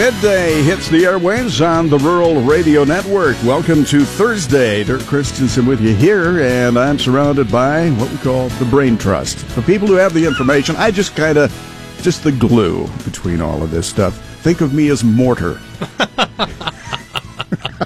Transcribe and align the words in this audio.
Midday 0.00 0.62
hits 0.62 0.88
the 0.88 1.02
airwaves 1.02 1.60
on 1.60 1.90
the 1.90 1.98
Rural 1.98 2.40
Radio 2.40 2.84
Network. 2.84 3.36
Welcome 3.44 3.84
to 3.84 4.02
Thursday. 4.02 4.82
Dirk 4.82 5.02
Christensen 5.02 5.66
with 5.66 5.82
you 5.82 5.94
here, 5.94 6.40
and 6.40 6.78
I'm 6.78 6.98
surrounded 6.98 7.52
by 7.52 7.90
what 7.90 8.10
we 8.10 8.16
call 8.16 8.48
the 8.48 8.64
Brain 8.64 8.96
Trust. 8.96 9.46
The 9.54 9.60
people 9.60 9.86
who 9.86 9.96
have 9.96 10.14
the 10.14 10.24
information, 10.24 10.74
I 10.76 10.90
just 10.90 11.14
kind 11.14 11.36
of, 11.36 11.52
just 12.00 12.24
the 12.24 12.32
glue 12.32 12.88
between 13.04 13.42
all 13.42 13.62
of 13.62 13.70
this 13.70 13.86
stuff. 13.86 14.18
Think 14.40 14.62
of 14.62 14.72
me 14.72 14.88
as 14.88 15.04
mortar. 15.04 15.60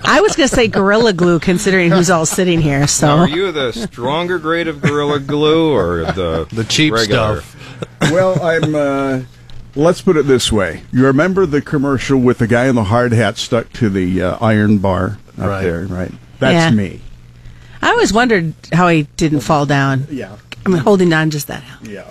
I 0.05 0.21
was 0.23 0.37
going 0.37 0.49
to 0.49 0.55
say 0.55 0.69
Gorilla 0.69 1.15
Glue, 1.15 1.41
considering 1.41 1.91
who's 1.91 2.11
all 2.11 2.27
sitting 2.27 2.61
here. 2.61 2.87
So, 2.87 3.09
Now, 3.09 3.23
are 3.23 3.29
you 3.29 3.51
the 3.51 3.73
stronger 3.73 4.39
grade 4.39 4.69
of 4.69 4.81
Gorilla 4.81 5.19
Glue 5.19 5.75
or 5.75 6.05
the 6.13 6.47
The 6.53 6.63
cheap 6.63 6.93
regular? 6.93 7.41
stuff. 7.41 7.57
well, 8.13 8.41
I'm. 8.41 8.73
Uh, 8.77 9.23
let's 9.77 10.01
put 10.03 10.17
it 10.17 10.27
this 10.27 10.51
way. 10.53 10.83
You 10.93 11.07
remember 11.07 11.47
the 11.47 11.61
commercial 11.63 12.19
with 12.19 12.39
the 12.39 12.47
guy 12.47 12.67
in 12.67 12.75
the 12.75 12.85
hard 12.85 13.13
hat 13.13 13.37
stuck 13.39 13.73
to 13.75 13.89
the 13.91 14.23
uh, 14.23 14.39
iron 14.41 14.79
bar 14.79 15.19
up 15.39 15.47
Right. 15.47 15.63
there, 15.63 15.87
right? 15.87 16.13
That's 16.39 16.53
Yeah. 16.55 16.71
me. 16.71 17.01
I 17.83 17.91
always 17.91 18.13
wondered 18.13 18.55
how 18.73 18.89
he 18.89 19.03
didn't 19.17 19.41
fall 19.41 19.67
down. 19.67 20.07
Yeah. 20.11 20.37
I 20.65 20.69
mean, 20.71 20.79
holding 20.79 21.13
on 21.13 21.31
just 21.31 21.49
that. 21.49 21.63
Yeah. 21.83 22.05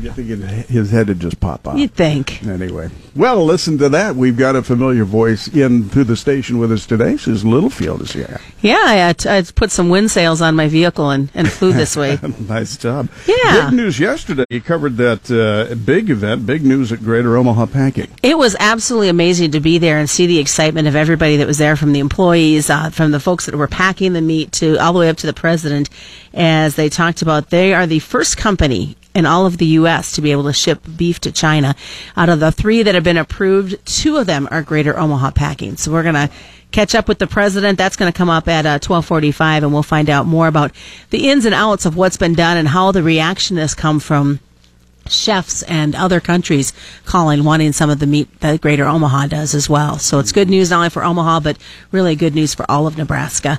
You 0.00 0.10
think 0.12 0.30
it, 0.30 0.38
his 0.66 0.90
head 0.90 1.08
would 1.08 1.20
just 1.20 1.40
pop 1.40 1.66
off? 1.66 1.78
You'd 1.78 1.94
think. 1.94 2.42
Anyway, 2.44 2.90
well, 3.16 3.44
listen 3.44 3.78
to 3.78 3.88
that. 3.90 4.16
We've 4.16 4.36
got 4.36 4.56
a 4.56 4.62
familiar 4.62 5.04
voice 5.04 5.48
in 5.48 5.88
through 5.88 6.04
the 6.04 6.16
station 6.16 6.58
with 6.58 6.72
us 6.72 6.84
today. 6.84 7.16
Susan 7.16 7.50
Littlefield 7.50 8.02
is 8.02 8.12
here. 8.12 8.40
Yeah, 8.60 9.08
I, 9.08 9.12
t- 9.12 9.28
I 9.28 9.42
put 9.42 9.70
some 9.70 9.88
wind 9.88 10.10
sails 10.10 10.42
on 10.42 10.56
my 10.56 10.68
vehicle 10.68 11.10
and, 11.10 11.30
and 11.34 11.50
flew 11.50 11.72
this 11.72 11.96
way. 11.96 12.18
nice 12.48 12.76
job. 12.76 13.08
Yeah. 13.26 13.70
Big 13.70 13.76
news 13.76 13.98
yesterday. 13.98 14.44
You 14.50 14.60
covered 14.60 14.96
that 14.96 15.30
uh, 15.30 15.74
big 15.74 16.10
event, 16.10 16.44
big 16.44 16.64
news 16.64 16.92
at 16.92 17.00
Greater 17.00 17.36
Omaha 17.36 17.66
Packing. 17.66 18.08
It 18.22 18.36
was 18.36 18.56
absolutely 18.58 19.08
amazing 19.08 19.52
to 19.52 19.60
be 19.60 19.78
there 19.78 19.98
and 19.98 20.08
see 20.10 20.26
the 20.26 20.38
excitement 20.38 20.88
of 20.88 20.96
everybody 20.96 21.36
that 21.36 21.46
was 21.46 21.58
there, 21.58 21.76
from 21.76 21.92
the 21.92 22.00
employees, 22.00 22.68
uh, 22.68 22.90
from 22.90 23.10
the 23.10 23.20
folks 23.20 23.46
that 23.46 23.54
were 23.54 23.68
packing 23.68 24.12
the 24.12 24.20
meat 24.20 24.52
to 24.52 24.76
all 24.78 24.92
the 24.92 24.98
way 24.98 25.08
up 25.08 25.16
to 25.18 25.26
the 25.26 25.32
president. 25.32 25.88
As 26.32 26.74
they 26.74 26.88
talked 26.88 27.22
about, 27.22 27.50
they 27.50 27.72
are 27.72 27.86
the 27.86 28.00
first 28.00 28.36
company 28.36 28.96
in 29.14 29.26
all 29.26 29.46
of 29.46 29.58
the 29.58 29.66
U.S. 29.66 30.12
to 30.12 30.20
be 30.20 30.32
able 30.32 30.44
to 30.44 30.52
ship 30.52 30.80
beef 30.96 31.20
to 31.20 31.32
China. 31.32 31.74
Out 32.16 32.28
of 32.28 32.40
the 32.40 32.52
three 32.52 32.82
that 32.82 32.94
have 32.94 33.04
been 33.04 33.16
approved, 33.16 33.84
two 33.86 34.16
of 34.16 34.26
them 34.26 34.48
are 34.50 34.62
Greater 34.62 34.98
Omaha 34.98 35.30
Packing. 35.30 35.76
So 35.76 35.92
we're 35.92 36.02
going 36.02 36.14
to 36.14 36.30
catch 36.72 36.94
up 36.94 37.06
with 37.06 37.18
the 37.18 37.26
president. 37.26 37.78
That's 37.78 37.96
going 37.96 38.12
to 38.12 38.16
come 38.16 38.28
up 38.28 38.48
at 38.48 38.66
uh, 38.66 38.82
1245, 38.82 39.62
and 39.62 39.72
we'll 39.72 39.82
find 39.82 40.10
out 40.10 40.26
more 40.26 40.48
about 40.48 40.72
the 41.10 41.30
ins 41.30 41.44
and 41.44 41.54
outs 41.54 41.86
of 41.86 41.96
what's 41.96 42.16
been 42.16 42.34
done 42.34 42.56
and 42.56 42.68
how 42.68 42.90
the 42.90 43.02
reaction 43.02 43.56
has 43.56 43.74
come 43.74 44.00
from 44.00 44.40
chefs 45.08 45.62
and 45.64 45.94
other 45.94 46.20
countries 46.20 46.72
calling 47.04 47.44
wanting 47.44 47.72
some 47.72 47.90
of 47.90 47.98
the 47.98 48.06
meat 48.06 48.28
that 48.40 48.60
Greater 48.60 48.84
Omaha 48.86 49.26
does 49.28 49.54
as 49.54 49.68
well. 49.68 49.98
So 49.98 50.18
it's 50.18 50.32
good 50.32 50.48
news 50.48 50.70
not 50.70 50.76
only 50.78 50.90
for 50.90 51.04
Omaha, 51.04 51.40
but 51.40 51.58
really 51.92 52.16
good 52.16 52.34
news 52.34 52.54
for 52.54 52.64
all 52.70 52.86
of 52.86 52.96
Nebraska. 52.96 53.58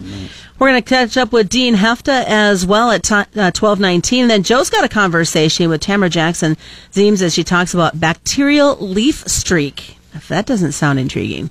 We're 0.58 0.70
going 0.70 0.82
to 0.82 0.90
catch 0.90 1.18
up 1.18 1.32
with 1.34 1.50
Dean 1.50 1.76
Hefta 1.76 2.24
as 2.26 2.66
well 2.66 2.90
at 2.92 3.12
uh, 3.12 3.26
1219. 3.36 4.28
Then 4.28 4.44
Joe's 4.44 4.70
got 4.70 4.84
a 4.86 4.90
conversation 4.90 5.70
with 5.70 5.82
Tamara 5.82 6.10
Jackson 6.10 6.56
Ziems 6.94 7.22
as 7.22 7.34
she 7.34 7.44
talks 7.44 7.74
about 7.74 8.00
bacterial 8.00 8.78
leaf 8.78 9.28
streak. 9.28 9.98
If 10.14 10.30
that 10.30 10.46
doesn't 10.46 10.72
sound 10.72 10.98
intriguing, 10.98 11.50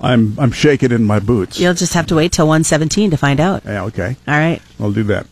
I'm 0.00 0.38
I'm 0.40 0.52
shaking 0.52 0.90
in 0.90 1.04
my 1.04 1.18
boots. 1.20 1.60
you'll 1.60 1.74
just 1.74 1.92
have 1.92 2.06
to 2.06 2.14
wait 2.14 2.32
till 2.32 2.46
117 2.46 3.10
to 3.10 3.18
find 3.18 3.38
out. 3.40 3.62
Yeah, 3.66 3.84
okay. 3.84 4.16
All 4.26 4.34
right. 4.38 4.62
I'll 4.80 4.92
do 4.92 5.02
that. 5.04 5.26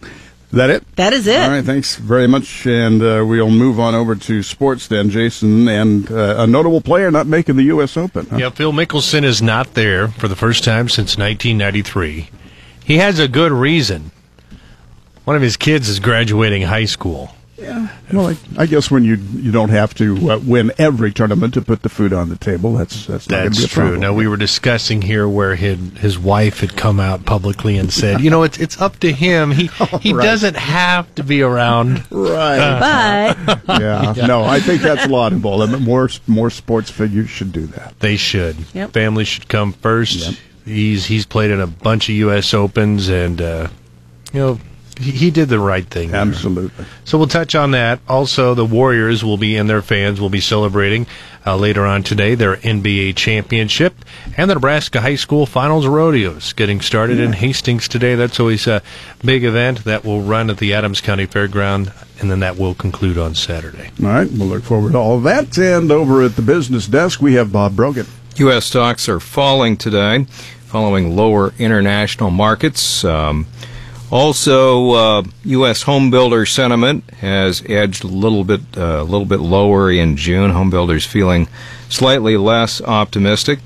Is 0.51 0.57
that 0.57 0.71
it? 0.71 0.97
That 0.97 1.13
is 1.13 1.27
it. 1.27 1.41
All 1.43 1.51
right, 1.51 1.65
thanks 1.65 1.97
very 1.97 2.27
much. 2.27 2.67
And 2.67 3.03
uh, 3.03 3.23
we'll 3.27 3.51
move 3.51 3.79
on 3.79 3.95
over 3.95 4.15
to 4.17 4.43
sports 4.43 4.89
then, 4.89 5.11
Jason. 5.11 5.69
And 5.69 6.11
uh, 6.11 6.37
a 6.39 6.47
notable 6.47 6.81
player 6.81 7.11
not 7.11 7.27
making 7.27 7.57
the 7.57 7.65
U.S. 7.65 7.97
Open. 7.99 8.27
huh? 8.27 8.37
Yeah, 8.39 8.51
Phil 8.51 8.73
Mickelson 8.73 9.25
is 9.25 9.43
not 9.43 9.75
there 9.75 10.09
for 10.09 10.27
the 10.27 10.37
first 10.37 10.65
time 10.65 10.89
since 10.89 11.19
1993. 11.19 12.31
He 12.83 12.97
has 12.97 13.19
a 13.19 13.29
good 13.29 13.53
reason. 13.53 14.11
One 15.25 15.37
of 15.37 15.43
his 15.43 15.59
kids 15.59 15.91
is 15.91 16.01
graduating 16.01 16.63
high 16.63 16.87
school. 16.87 17.35
Well, 17.61 18.29
I, 18.29 18.37
I 18.57 18.67
guess 18.67 18.91
when 18.91 19.05
you 19.05 19.17
you 19.17 19.51
don't 19.51 19.71
have 19.71 19.93
to 19.95 20.31
uh, 20.31 20.39
win 20.39 20.71
every 20.79 21.13
tournament 21.13 21.55
to 21.55 21.63
put 21.63 21.83
the 21.83 21.89
food 21.89 22.13
on 22.13 22.29
the 22.29 22.37
table, 22.37 22.75
that's 22.75 23.07
that's 23.07 23.29
not 23.29 23.45
That's 23.45 23.59
be 23.59 23.65
a 23.65 23.69
true. 23.69 23.83
problem. 23.83 24.01
Now 24.01 24.13
we 24.13 24.29
were 24.29 24.37
discussing 24.37 25.03
here 25.03 25.29
where 25.29 25.57
his 25.57 25.79
his 25.99 26.19
wife 26.19 26.61
had 26.61 26.77
come 26.77 27.01
out 27.01 27.25
publicly 27.25 27.77
and 27.77 27.93
said, 27.93 28.21
"You 28.21 28.31
know, 28.31 28.45
it's 28.45 28.59
it's 28.59 28.81
up 28.81 28.99
to 29.01 29.13
him. 29.13 29.51
He 29.51 29.67
he 30.01 30.13
right. 30.13 30.25
doesn't 30.25 30.57
have 30.57 31.13
to 31.17 31.25
be 31.25 31.43
around." 31.43 32.05
right. 32.11 33.35
But 33.67 33.69
yeah. 33.81 34.15
No, 34.27 34.45
I 34.45 34.61
think 34.61 34.81
that's 34.83 35.09
laudable. 35.09 35.63
And 35.63 35.85
more 35.85 36.09
more 36.27 36.51
sports 36.51 36.91
figures 36.91 37.29
should 37.29 37.53
do 37.53 37.67
that. 37.67 37.99
They 37.99 38.17
should. 38.17 38.57
Yep. 38.73 38.93
Family 38.93 39.25
should 39.25 39.49
come 39.49 39.73
first. 39.73 40.31
Yep. 40.31 40.35
He's 40.65 41.07
he's 41.07 41.27
played 41.27 41.51
in 41.51 41.61
a 41.61 41.67
bunch 41.67 42.09
of 42.09 42.15
U.S. 42.17 42.55
Opens, 42.55 43.09
and 43.09 43.41
uh, 43.41 43.69
you 44.33 44.41
know 44.41 44.61
he, 44.99 45.11
he 45.13 45.31
did 45.31 45.49
the 45.49 45.59
right 45.59 45.87
thing. 45.87 46.11
there. 46.11 46.21
Absolutely. 46.21 46.85
So 47.05 47.19
we'll 47.19 47.29
touch 47.29 47.55
on 47.55 47.71
that. 47.73 48.01
Also, 48.09 48.55
the 48.55 48.65
Warriors 48.65 49.25
will 49.25 49.37
be 49.39 49.57
and 49.57 49.69
their 49.69 49.83
fans 49.83 50.21
will 50.21 50.31
be 50.31 50.41
celebrating 50.41 51.07
uh, 51.47 51.57
later 51.57 51.87
on 51.87 52.03
today 52.03 52.35
their 52.35 52.57
NBA 52.57 53.17
championship 53.17 53.95
and 54.37 54.51
the 54.51 54.55
Nebraska 54.55 55.01
High 55.01 55.15
School 55.15 55.47
Finals 55.47 55.87
Rodeos 55.87 56.53
getting 56.53 56.81
started 56.81 57.19
in 57.19 57.33
Hastings 57.33 57.89
today. 57.89 58.15
That's 58.15 58.39
always 58.39 58.67
a 58.67 58.83
big 59.25 59.45
event 59.45 59.85
that 59.85 60.05
will 60.05 60.23
run 60.23 60.51
at 60.51 60.59
the 60.59 60.75
Adams 60.75 61.01
County 61.01 61.27
Fairground, 61.27 61.93
and 62.21 62.31
then 62.31 62.41
that 62.41 62.57
will 62.59 62.75
conclude 62.75 63.17
on 63.17 63.35
Saturday. 63.35 63.91
All 64.03 64.09
right. 64.09 64.31
We'll 64.31 64.49
look 64.49 64.65
forward 64.65 64.93
to 64.93 64.99
all 64.99 65.17
of 65.17 65.23
that. 65.25 65.57
And 65.57 65.91
over 65.91 66.23
at 66.23 66.37
the 66.37 66.43
business 66.43 66.87
desk, 66.87 67.23
we 67.23 67.35
have 67.35 67.53
Bob 67.53 67.77
Brogan. 67.77 68.07
U.S. 68.37 68.67
stocks 68.67 69.09
are 69.09 69.19
falling 69.19 69.77
today, 69.77 70.25
following 70.67 71.17
lower 71.17 71.53
international 71.59 72.31
markets. 72.31 73.05
Um, 73.05 73.47
also, 74.11 74.91
uh, 74.93 75.23
U.S. 75.45 75.83
home 75.83 76.11
builder 76.11 76.47
sentiment 76.47 77.09
has 77.11 77.63
edged 77.69 78.05
a 78.05 78.07
little 78.07 78.45
bit, 78.45 78.61
uh, 78.77 79.01
a 79.01 79.05
little 79.05 79.27
bit 79.27 79.41
lower 79.41 79.91
in 79.91 80.17
June. 80.17 80.51
Home 80.51 80.71
builders 80.71 81.05
feeling 81.05 81.49
slightly 81.89 82.37
less 82.37 82.81
optimistic. 82.81 83.59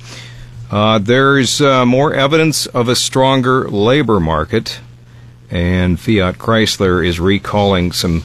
Uh, 0.71 0.99
there's 0.99 1.61
uh, 1.61 1.87
more 1.87 2.15
evidence 2.15 2.67
of 2.67 2.89
a 2.89 2.97
stronger 2.97 3.69
labor 3.69 4.19
market, 4.19 4.81
and 5.51 6.01
Fiat 6.01 6.39
Chrysler 6.39 7.07
is 7.07 7.21
recalling 7.21 7.93
some 7.93 8.25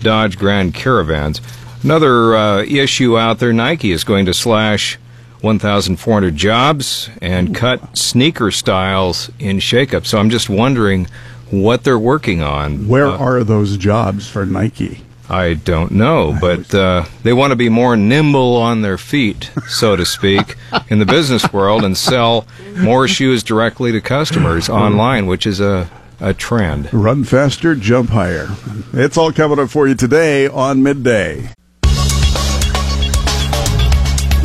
Dodge 0.00 0.38
Grand 0.38 0.74
Caravans. 0.74 1.40
Another 1.82 2.34
uh, 2.34 2.62
issue 2.62 3.18
out 3.18 3.38
there 3.38 3.52
Nike 3.52 3.92
is 3.92 4.02
going 4.02 4.26
to 4.26 4.34
slash 4.34 4.98
1,400 5.42 6.34
jobs 6.34 7.10
and 7.20 7.54
cut 7.54 7.96
sneaker 7.96 8.50
styles 8.50 9.30
in 9.38 9.58
shakeup. 9.58 10.06
So 10.06 10.18
I'm 10.18 10.30
just 10.30 10.48
wondering 10.48 11.06
what 11.50 11.84
they're 11.84 11.98
working 11.98 12.42
on. 12.42 12.88
Where 12.88 13.06
Uh, 13.06 13.18
are 13.18 13.44
those 13.44 13.76
jobs 13.76 14.28
for 14.28 14.44
Nike? 14.46 15.00
I 15.28 15.54
don't 15.54 15.92
know, 15.92 16.36
but 16.38 16.74
uh, 16.74 17.04
they 17.22 17.32
want 17.32 17.52
to 17.52 17.56
be 17.56 17.70
more 17.70 17.96
nimble 17.96 18.56
on 18.56 18.82
their 18.82 18.98
feet, 18.98 19.50
so 19.66 19.96
to 19.96 20.04
speak, 20.04 20.56
in 20.90 20.98
the 20.98 21.06
business 21.06 21.50
world 21.52 21.82
and 21.82 21.96
sell 21.96 22.46
more 22.76 23.08
shoes 23.08 23.42
directly 23.42 23.90
to 23.92 24.00
customers 24.02 24.68
online, 24.68 25.24
which 25.26 25.46
is 25.46 25.60
a, 25.60 25.88
a 26.20 26.34
trend. 26.34 26.92
Run 26.92 27.24
faster, 27.24 27.74
jump 27.74 28.10
higher. 28.10 28.48
It's 28.92 29.16
all 29.16 29.32
coming 29.32 29.58
up 29.58 29.70
for 29.70 29.88
you 29.88 29.94
today 29.94 30.46
on 30.46 30.82
midday. 30.82 31.48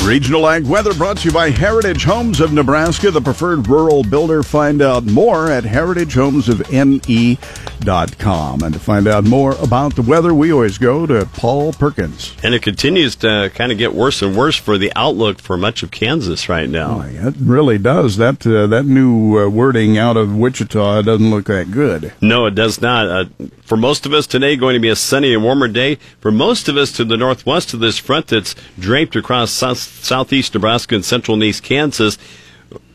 Regional 0.10 0.50
Ag 0.50 0.66
Weather 0.66 0.94
brought 0.96 1.18
to 1.18 1.28
you 1.28 1.32
by 1.32 1.52
Heritage 1.52 2.04
Homes 2.04 2.42
of 2.42 2.52
Nebraska, 2.52 3.12
the 3.12 3.22
preferred 3.22 3.68
rural 3.68 4.02
builder. 4.02 4.42
Find 4.42 4.82
out 4.82 5.06
more 5.06 5.52
at 5.52 5.66
heritagehomesofne.com. 5.66 8.64
And 8.64 8.74
to 8.74 8.80
find 8.80 9.08
out 9.08 9.26
more 9.26 9.52
about 9.62 9.96
the 9.96 10.02
weather, 10.02 10.34
we 10.34 10.52
always 10.52 10.80
go 10.80 11.06
to 11.06 11.30
Paul 11.34 11.74
Perkins. 11.74 12.36
And 12.42 12.56
it 12.56 12.64
continues 12.64 13.16
to 13.18 13.52
kind 13.54 13.72
of 13.72 13.78
get 13.78 13.94
worse 13.94 14.24
and 14.24 14.36
worse 14.36 14.56
for 14.56 14.80
the 14.80 14.92
outlook 14.96 15.40
for 15.40 15.58
much 15.58 15.84
of 15.84 15.92
Kansas 15.92 16.50
right 16.50 16.68
now. 16.68 17.04
Boy, 17.04 17.12
it 17.14 17.36
really 17.40 17.78
does. 17.78 18.18
That 18.18 18.48
uh, 18.48 18.66
that 18.66 18.88
new 18.88 19.38
uh, 19.38 19.48
wording 19.48 20.00
out 20.00 20.18
of 20.18 20.36
Wichita 20.36 21.04
doesn't 21.04 21.30
look 21.30 21.46
that 21.46 21.70
good. 21.70 22.14
No, 22.20 22.48
it 22.48 22.56
does 22.56 22.82
not. 22.82 23.08
Uh, 23.08 23.26
for 23.62 23.78
most 23.78 24.08
of 24.08 24.14
us 24.14 24.26
today, 24.26 24.56
going 24.56 24.74
to 24.74 24.80
be 24.80 24.90
a 24.90 24.96
sunny 24.96 25.36
and 25.36 25.44
warmer 25.44 25.68
day. 25.68 26.00
For 26.20 26.32
most 26.32 26.68
of 26.68 26.76
us 26.76 26.92
to 26.94 27.06
the 27.06 27.18
northwest 27.18 27.76
of 27.76 27.80
this 27.80 28.00
front 28.00 28.30
that's 28.30 28.56
draped 28.80 29.16
across 29.16 29.52
south, 29.52 29.99
southeast 30.04 30.54
Nebraska 30.54 30.96
and 30.96 31.06
central 31.06 31.36
and 31.36 31.44
east 31.44 31.64
Kansas, 31.64 32.18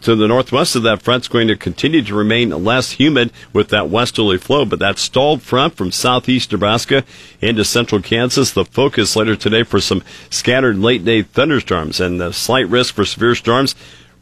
to 0.03 0.15
the 0.15 0.29
northwest 0.29 0.77
of 0.77 0.83
that 0.83 1.03
front 1.03 1.25
is 1.25 1.29
going 1.29 1.49
to 1.49 1.57
continue 1.57 2.03
to 2.03 2.15
remain 2.15 2.51
less 2.51 2.93
humid 2.93 3.33
with 3.53 3.71
that 3.71 3.89
westerly 3.89 4.39
flow. 4.39 4.65
But 4.65 4.79
that 4.79 4.99
stalled 4.99 5.43
front 5.43 5.75
from 5.75 5.91
southeast 5.91 6.53
Nebraska 6.53 7.05
into 7.41 7.65
central 7.65 8.03
Kansas, 8.03 8.53
the 8.53 8.65
focus 8.65 9.17
later 9.17 9.35
today 9.35 9.63
for 9.63 9.81
some 9.81 10.03
scattered 10.31 10.79
late 10.79 11.05
day 11.05 11.23
thunderstorms 11.23 12.01
and 12.01 12.21
the 12.21 12.33
slight 12.33 12.69
risk 12.69 12.95
for 12.95 13.05
severe 13.05 13.35
storms 13.35 13.75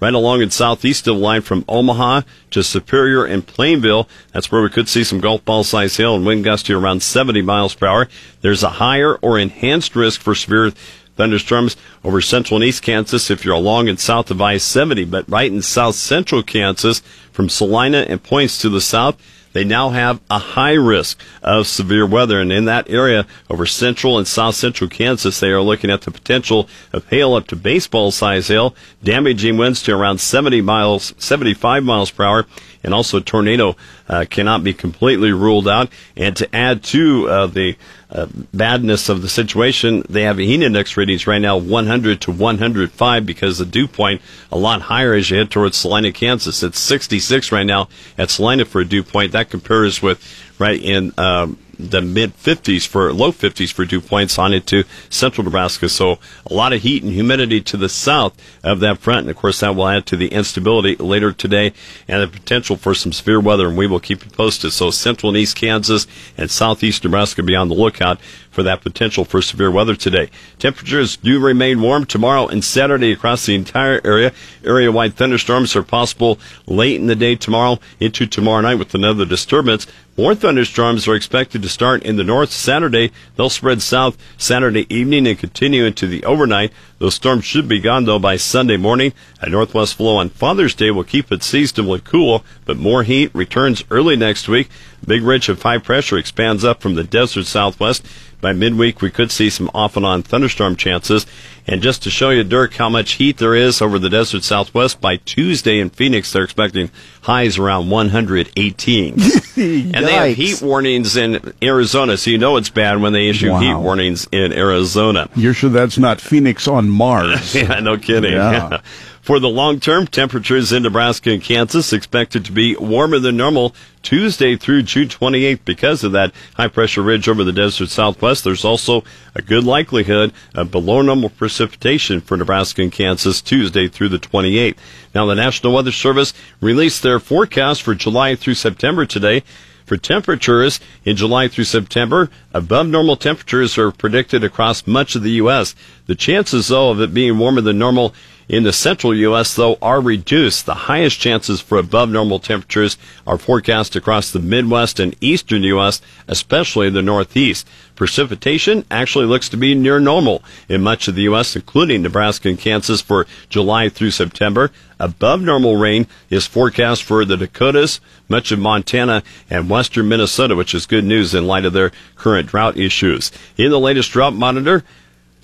right 0.02 0.14
along 0.14 0.42
in 0.42 0.50
southeast 0.50 1.06
of 1.06 1.14
the 1.14 1.22
line 1.22 1.40
from 1.40 1.64
Omaha 1.68 2.22
to 2.50 2.64
Superior 2.64 3.24
and 3.24 3.46
Plainville. 3.46 4.08
That's 4.32 4.50
where 4.50 4.60
we 4.60 4.68
could 4.68 4.88
see 4.88 5.04
some 5.04 5.20
golf 5.20 5.44
ball 5.44 5.62
size 5.62 5.96
hail 5.96 6.16
and 6.16 6.26
wind 6.26 6.42
gusts 6.42 6.66
to 6.66 6.76
around 6.76 7.04
70 7.04 7.40
miles 7.42 7.76
per 7.76 7.86
hour. 7.86 8.08
There's 8.40 8.64
a 8.64 8.68
higher 8.68 9.14
or 9.22 9.38
enhanced 9.38 9.94
risk 9.94 10.20
for 10.20 10.34
severe 10.34 10.72
thunderstorms 11.16 11.76
over 12.04 12.20
central 12.20 12.56
and 12.56 12.64
east 12.64 12.82
Kansas 12.82 13.30
if 13.30 13.44
you're 13.44 13.54
along 13.54 13.88
and 13.88 13.98
south 13.98 14.30
of 14.30 14.40
I 14.40 14.56
70, 14.56 15.04
but 15.04 15.28
right 15.28 15.50
in 15.50 15.62
south 15.62 15.94
central 15.94 16.42
Kansas 16.42 17.00
from 17.32 17.48
Salina 17.48 18.06
and 18.08 18.22
points 18.22 18.58
to 18.58 18.68
the 18.68 18.80
south 18.80 19.16
they 19.52 19.64
now 19.64 19.90
have 19.90 20.20
a 20.30 20.38
high 20.38 20.72
risk 20.72 21.20
of 21.42 21.66
severe 21.66 22.06
weather. 22.06 22.40
And 22.40 22.52
in 22.52 22.64
that 22.66 22.88
area 22.88 23.26
over 23.50 23.66
central 23.66 24.18
and 24.18 24.26
south 24.26 24.54
central 24.54 24.88
Kansas, 24.88 25.40
they 25.40 25.50
are 25.50 25.60
looking 25.60 25.90
at 25.90 26.02
the 26.02 26.10
potential 26.10 26.68
of 26.92 27.06
hail 27.08 27.34
up 27.34 27.46
to 27.48 27.56
baseball 27.56 28.10
size 28.10 28.48
hail, 28.48 28.74
damaging 29.02 29.56
winds 29.56 29.82
to 29.82 29.94
around 29.94 30.18
70 30.18 30.60
miles, 30.62 31.14
75 31.18 31.84
miles 31.84 32.10
per 32.10 32.24
hour. 32.24 32.46
And 32.84 32.92
also 32.92 33.20
tornado 33.20 33.76
uh, 34.08 34.24
cannot 34.28 34.64
be 34.64 34.74
completely 34.74 35.32
ruled 35.32 35.68
out. 35.68 35.90
And 36.16 36.36
to 36.36 36.54
add 36.54 36.82
to 36.84 37.28
uh, 37.28 37.46
the 37.46 37.76
uh, 38.10 38.26
badness 38.52 39.08
of 39.08 39.22
the 39.22 39.28
situation, 39.28 40.04
they 40.08 40.22
have 40.22 40.38
a 40.38 40.42
heat 40.42 40.62
index 40.62 40.96
readings 40.96 41.26
right 41.26 41.40
now 41.40 41.56
100 41.56 42.20
to 42.22 42.32
105 42.32 43.26
because 43.26 43.58
the 43.58 43.64
dew 43.64 43.86
point 43.86 44.20
a 44.50 44.58
lot 44.58 44.82
higher 44.82 45.14
as 45.14 45.30
you 45.30 45.38
head 45.38 45.50
towards 45.50 45.76
Salina, 45.76 46.12
Kansas. 46.12 46.62
It's 46.62 46.78
66 46.78 47.52
right 47.52 47.66
now 47.66 47.88
at 48.18 48.30
Salina 48.30 48.64
for 48.64 48.80
a 48.80 48.84
dew 48.84 49.02
point. 49.02 49.32
That 49.32 49.50
compares 49.50 50.02
with 50.02 50.20
right 50.58 50.80
in 50.80 51.12
um, 51.18 51.58
the 51.90 52.00
mid 52.00 52.36
50s 52.36 52.86
for 52.86 53.12
low 53.12 53.32
50s 53.32 53.72
for 53.72 53.84
dew 53.84 54.00
points 54.00 54.38
on 54.38 54.52
into 54.52 54.84
central 55.10 55.44
Nebraska. 55.44 55.88
So 55.88 56.18
a 56.46 56.54
lot 56.54 56.72
of 56.72 56.82
heat 56.82 57.02
and 57.02 57.12
humidity 57.12 57.60
to 57.62 57.76
the 57.76 57.88
south 57.88 58.34
of 58.62 58.80
that 58.80 58.98
front. 58.98 59.20
And 59.20 59.30
of 59.30 59.36
course, 59.36 59.60
that 59.60 59.74
will 59.74 59.88
add 59.88 60.06
to 60.06 60.16
the 60.16 60.28
instability 60.28 60.96
later 60.96 61.32
today 61.32 61.72
and 62.08 62.22
the 62.22 62.28
potential 62.28 62.76
for 62.76 62.94
some 62.94 63.12
severe 63.12 63.40
weather. 63.40 63.68
And 63.68 63.76
we 63.76 63.86
will 63.86 64.00
keep 64.00 64.24
you 64.24 64.30
posted. 64.30 64.72
So 64.72 64.90
central 64.90 65.30
and 65.30 65.38
east 65.38 65.56
Kansas 65.56 66.06
and 66.36 66.50
southeast 66.50 67.04
Nebraska 67.04 67.42
be 67.42 67.56
on 67.56 67.68
the 67.68 67.74
lookout 67.74 68.18
for 68.52 68.62
that 68.62 68.82
potential 68.82 69.24
for 69.24 69.42
severe 69.42 69.70
weather 69.70 69.96
today. 69.96 70.30
Temperatures 70.58 71.16
do 71.16 71.40
remain 71.40 71.80
warm 71.80 72.04
tomorrow 72.04 72.46
and 72.46 72.62
Saturday 72.62 73.10
across 73.10 73.46
the 73.46 73.54
entire 73.54 74.00
area. 74.04 74.32
Area 74.64 74.92
wide 74.92 75.14
thunderstorms 75.14 75.74
are 75.74 75.82
possible 75.82 76.38
late 76.66 77.00
in 77.00 77.06
the 77.06 77.16
day 77.16 77.34
tomorrow 77.34 77.80
into 77.98 78.26
tomorrow 78.26 78.60
night 78.60 78.76
with 78.76 78.94
another 78.94 79.24
disturbance. 79.24 79.86
More 80.14 80.34
thunderstorms 80.34 81.08
are 81.08 81.14
expected 81.14 81.62
to 81.62 81.70
start 81.70 82.02
in 82.02 82.16
the 82.16 82.24
north 82.24 82.52
Saturday. 82.52 83.12
They'll 83.36 83.48
spread 83.48 83.80
south 83.80 84.18
Saturday 84.36 84.86
evening 84.94 85.26
and 85.26 85.38
continue 85.38 85.86
into 85.86 86.06
the 86.06 86.22
overnight. 86.24 86.70
Those 86.98 87.14
storms 87.14 87.46
should 87.46 87.66
be 87.66 87.80
gone 87.80 88.04
though 88.04 88.18
by 88.18 88.36
Sunday 88.36 88.76
morning. 88.76 89.14
A 89.40 89.48
northwest 89.48 89.94
flow 89.94 90.18
on 90.18 90.28
Father's 90.28 90.74
Day 90.74 90.90
will 90.90 91.02
keep 91.02 91.32
it 91.32 91.42
seasonably 91.42 92.00
cool, 92.00 92.44
but 92.66 92.76
more 92.76 93.04
heat 93.04 93.34
returns 93.34 93.84
early 93.90 94.14
next 94.14 94.48
week. 94.48 94.68
Big 95.06 95.22
ridge 95.22 95.48
of 95.48 95.62
high 95.62 95.78
pressure 95.78 96.16
expands 96.18 96.64
up 96.64 96.80
from 96.80 96.94
the 96.94 97.04
desert 97.04 97.46
southwest. 97.46 98.04
By 98.40 98.52
midweek, 98.52 99.00
we 99.00 99.10
could 99.10 99.30
see 99.30 99.50
some 99.50 99.70
off 99.72 99.96
and 99.96 100.04
on 100.04 100.22
thunderstorm 100.24 100.74
chances. 100.74 101.26
And 101.64 101.80
just 101.80 102.02
to 102.02 102.10
show 102.10 102.30
you, 102.30 102.42
Dirk, 102.42 102.74
how 102.74 102.88
much 102.88 103.12
heat 103.12 103.36
there 103.36 103.54
is 103.54 103.80
over 103.80 104.00
the 104.00 104.10
desert 104.10 104.42
southwest, 104.42 105.00
by 105.00 105.16
Tuesday 105.18 105.78
in 105.78 105.90
Phoenix, 105.90 106.32
they're 106.32 106.42
expecting 106.42 106.90
highs 107.22 107.56
around 107.56 107.88
118. 107.90 109.12
and 109.56 109.94
they 109.94 110.12
have 110.12 110.36
heat 110.36 110.60
warnings 110.60 111.16
in 111.16 111.52
Arizona, 111.62 112.16
so 112.16 112.30
you 112.30 112.38
know 112.38 112.56
it's 112.56 112.70
bad 112.70 113.00
when 113.00 113.12
they 113.12 113.28
issue 113.28 113.50
Wow. 113.52 113.60
heat 113.60 113.74
warnings 113.74 114.26
in 114.32 114.52
Arizona. 114.52 115.28
You're 115.36 115.54
sure 115.54 115.70
that's 115.70 115.98
not 115.98 116.20
Phoenix 116.20 116.66
on 116.66 116.88
Mars? 116.90 117.54
Yeah, 117.62 117.78
no 117.80 117.96
kidding. 117.96 118.32
Yeah. 118.32 118.80
For 119.22 119.38
the 119.38 119.48
long 119.48 119.78
term, 119.78 120.08
temperatures 120.08 120.72
in 120.72 120.82
Nebraska 120.82 121.30
and 121.30 121.40
Kansas 121.40 121.92
expected 121.92 122.44
to 122.44 122.50
be 122.50 122.74
warmer 122.74 123.20
than 123.20 123.36
normal 123.36 123.72
Tuesday 124.02 124.56
through 124.56 124.82
June 124.82 125.06
28th 125.06 125.60
because 125.64 126.02
of 126.02 126.10
that 126.10 126.34
high 126.56 126.66
pressure 126.66 127.02
ridge 127.02 127.28
over 127.28 127.44
the 127.44 127.52
desert 127.52 127.88
southwest. 127.88 128.42
There's 128.42 128.64
also 128.64 129.04
a 129.36 129.40
good 129.40 129.62
likelihood 129.62 130.32
of 130.56 130.72
below 130.72 131.02
normal 131.02 131.28
precipitation 131.28 132.20
for 132.20 132.36
Nebraska 132.36 132.82
and 132.82 132.90
Kansas 132.90 133.40
Tuesday 133.40 133.86
through 133.86 134.08
the 134.08 134.18
28th. 134.18 134.76
Now, 135.14 135.26
the 135.26 135.36
National 135.36 135.72
Weather 135.72 135.92
Service 135.92 136.34
released 136.60 137.04
their 137.04 137.20
forecast 137.20 137.82
for 137.82 137.94
July 137.94 138.34
through 138.34 138.54
September 138.54 139.06
today. 139.06 139.44
For 139.86 139.96
temperatures 139.96 140.80
in 141.04 141.16
July 141.16 141.48
through 141.48 141.64
September, 141.64 142.30
above 142.54 142.86
normal 142.86 143.16
temperatures 143.16 143.76
are 143.78 143.90
predicted 143.92 144.42
across 144.42 144.86
much 144.86 145.14
of 145.14 145.22
the 145.22 145.32
U.S. 145.32 145.74
The 146.06 146.14
chances, 146.14 146.68
though, 146.68 146.90
of 146.90 147.00
it 147.00 147.12
being 147.12 147.38
warmer 147.38 147.60
than 147.60 147.78
normal 147.78 148.14
in 148.48 148.62
the 148.62 148.72
central 148.72 149.14
U.S., 149.14 149.54
though, 149.54 149.78
are 149.80 150.00
reduced. 150.00 150.66
The 150.66 150.74
highest 150.74 151.18
chances 151.18 151.60
for 151.60 151.78
above 151.78 152.10
normal 152.10 152.38
temperatures 152.38 152.98
are 153.26 153.38
forecast 153.38 153.96
across 153.96 154.30
the 154.30 154.40
Midwest 154.40 155.00
and 155.00 155.16
eastern 155.20 155.62
U.S., 155.62 156.00
especially 156.28 156.90
the 156.90 157.02
Northeast. 157.02 157.68
Precipitation 157.94 158.84
actually 158.90 159.26
looks 159.26 159.48
to 159.50 159.56
be 159.56 159.74
near 159.74 160.00
normal 160.00 160.42
in 160.68 160.82
much 160.82 161.08
of 161.08 161.14
the 161.14 161.22
U.S., 161.22 161.54
including 161.54 162.02
Nebraska 162.02 162.48
and 162.48 162.58
Kansas 162.58 163.00
for 163.00 163.26
July 163.48 163.88
through 163.88 164.10
September. 164.10 164.70
Above 164.98 165.40
normal 165.40 165.76
rain 165.76 166.06
is 166.30 166.46
forecast 166.46 167.02
for 167.02 167.24
the 167.24 167.36
Dakotas, 167.36 168.00
much 168.28 168.52
of 168.52 168.58
Montana, 168.58 169.22
and 169.50 169.68
western 169.68 170.08
Minnesota, 170.08 170.56
which 170.56 170.74
is 170.74 170.86
good 170.86 171.04
news 171.04 171.34
in 171.34 171.46
light 171.46 171.64
of 171.64 171.72
their 171.72 171.92
current 172.16 172.48
drought 172.48 172.76
issues. 172.76 173.30
In 173.56 173.70
the 173.70 173.80
latest 173.80 174.12
drought 174.12 174.34
monitor, 174.34 174.84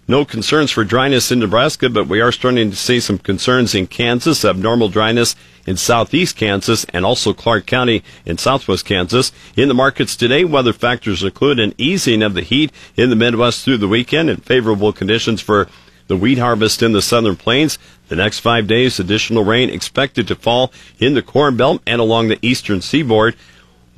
no 0.08 0.24
concerns 0.24 0.70
for 0.70 0.84
dryness 0.84 1.30
in 1.30 1.38
Nebraska, 1.38 1.90
but 1.90 2.08
we 2.08 2.22
are 2.22 2.32
starting 2.32 2.70
to 2.70 2.76
see 2.76 2.98
some 2.98 3.18
concerns 3.18 3.74
in 3.74 3.86
Kansas, 3.86 4.42
abnormal 4.42 4.88
dryness 4.88 5.36
in 5.66 5.76
southeast 5.76 6.34
Kansas 6.34 6.86
and 6.94 7.04
also 7.04 7.34
Clark 7.34 7.66
County 7.66 8.02
in 8.24 8.38
southwest 8.38 8.86
Kansas. 8.86 9.30
In 9.54 9.68
the 9.68 9.74
markets 9.74 10.16
today, 10.16 10.44
weather 10.44 10.72
factors 10.72 11.22
include 11.22 11.60
an 11.60 11.74
easing 11.76 12.22
of 12.22 12.32
the 12.32 12.40
heat 12.40 12.72
in 12.96 13.10
the 13.10 13.16
Midwest 13.16 13.64
through 13.64 13.76
the 13.76 13.86
weekend 13.86 14.30
and 14.30 14.42
favorable 14.42 14.94
conditions 14.94 15.42
for 15.42 15.68
the 16.06 16.16
wheat 16.16 16.38
harvest 16.38 16.82
in 16.82 16.92
the 16.92 17.02
southern 17.02 17.36
plains. 17.36 17.78
The 18.08 18.16
next 18.16 18.38
five 18.38 18.66
days, 18.66 18.98
additional 18.98 19.44
rain 19.44 19.68
expected 19.68 20.26
to 20.28 20.34
fall 20.34 20.72
in 20.98 21.12
the 21.12 21.22
Corn 21.22 21.58
Belt 21.58 21.82
and 21.86 22.00
along 22.00 22.28
the 22.28 22.38
eastern 22.40 22.80
seaboard. 22.80 23.36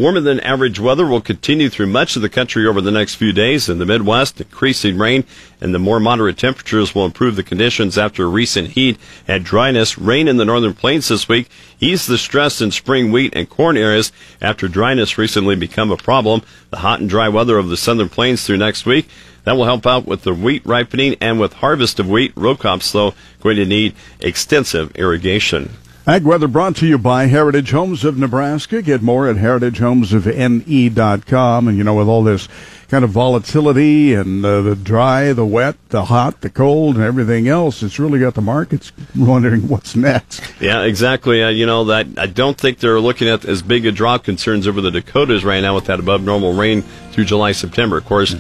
Warmer 0.01 0.21
than 0.21 0.41
average 0.41 0.81
weather 0.81 1.07
will 1.07 1.21
continue 1.21 1.69
through 1.69 1.89
much 1.89 2.17
of 2.17 2.23
the 2.23 2.31
country 2.31 2.67
over 2.67 2.81
the 2.81 2.91
next 2.91 3.17
few 3.17 3.35
days. 3.35 3.69
In 3.69 3.79
the 3.79 3.85
Midwest, 3.85 4.41
increasing 4.41 4.97
rain 4.97 5.25
and 5.61 5.75
the 5.75 5.79
more 5.79 6.01
moderate 6.01 6.39
temperatures 6.39 6.95
will 6.95 7.05
improve 7.05 7.37
the 7.37 7.43
conditions 7.43 7.99
after 7.99 8.27
recent 8.27 8.69
heat 8.69 8.99
and 9.29 9.45
dryness. 9.45 9.99
Rain 9.99 10.27
in 10.27 10.39
the 10.39 10.47
northern 10.47 10.73
plains 10.73 11.09
this 11.09 11.29
week 11.29 11.51
ease 11.81 12.07
the 12.07 12.17
stress 12.17 12.63
in 12.63 12.71
spring 12.71 13.13
wheat 13.13 13.35
and 13.37 13.51
corn 13.51 13.77
areas 13.77 14.11
after 14.41 14.69
dryness 14.69 15.19
recently 15.19 15.55
become 15.55 15.91
a 15.91 15.99
problem. 15.99 16.41
The 16.71 16.79
hot 16.79 17.01
and 17.01 17.11
dry 17.11 17.29
weather 17.29 17.59
of 17.59 17.69
the 17.69 17.77
southern 17.77 18.09
plains 18.09 18.43
through 18.43 18.57
next 18.57 18.87
week 18.87 19.07
that 19.45 19.53
will 19.53 19.67
help 19.67 19.87
out 19.87 20.07
with 20.07 20.23
the 20.23 20.33
wheat 20.33 20.65
ripening 20.65 21.17
and 21.21 21.39
with 21.39 21.53
harvest 21.53 22.01
of 22.01 22.09
wheat. 22.09 22.33
Row 22.37 22.57
crops, 22.57 22.91
though, 22.91 23.13
going 23.43 23.57
to 23.57 23.67
need 23.67 23.95
extensive 24.21 24.97
irrigation. 24.97 25.77
Ag 26.07 26.25
weather 26.25 26.49
brought 26.49 26.77
to 26.77 26.87
you 26.87 26.97
by 26.97 27.27
Heritage 27.27 27.73
Homes 27.73 28.05
of 28.05 28.17
Nebraska. 28.17 28.81
Get 28.81 29.03
more 29.03 29.29
at 29.29 29.37
heritagehomesofne.com. 29.37 31.69
And 31.69 31.77
you 31.77 31.85
know, 31.85 31.95
with 31.95 32.09
all 32.09 32.25
this 32.25 32.49
kind 32.89 33.05
of 33.05 33.11
volatility 33.11 34.15
and 34.15 34.43
uh, 34.45 34.63
the 34.63 34.75
dry, 34.75 35.35
the 35.35 35.45
wet, 35.45 35.77
the 35.91 36.07
hot, 36.07 36.41
the 36.41 36.49
cold, 36.49 36.95
and 36.97 37.05
everything 37.05 37.49
else, 37.49 37.83
it's 37.83 37.99
really 37.99 38.19
got 38.19 38.33
the 38.35 38.41
markets 38.41 38.93
wondering 39.17 39.69
what's 39.69 39.95
next. 39.95 40.41
Yeah, 40.59 40.85
exactly. 40.85 41.43
Uh, 41.43 41.51
you 41.51 41.67
know 41.67 41.85
that 41.85 42.07
I 42.17 42.25
don't 42.27 42.59
think 42.59 42.79
they're 42.79 42.99
looking 42.99 43.29
at 43.29 43.45
as 43.45 43.61
big 43.61 43.85
a 43.85 43.93
drought 43.93 44.25
concerns 44.25 44.67
over 44.67 44.81
the 44.81 44.91
Dakotas 44.91 45.45
right 45.45 45.61
now 45.61 45.75
with 45.75 45.85
that 45.85 46.01
above 46.01 46.23
normal 46.23 46.55
rain 46.55 46.81
through 47.13 47.27
July, 47.27 47.53
September. 47.53 47.99
Of 47.99 48.07
course, 48.07 48.35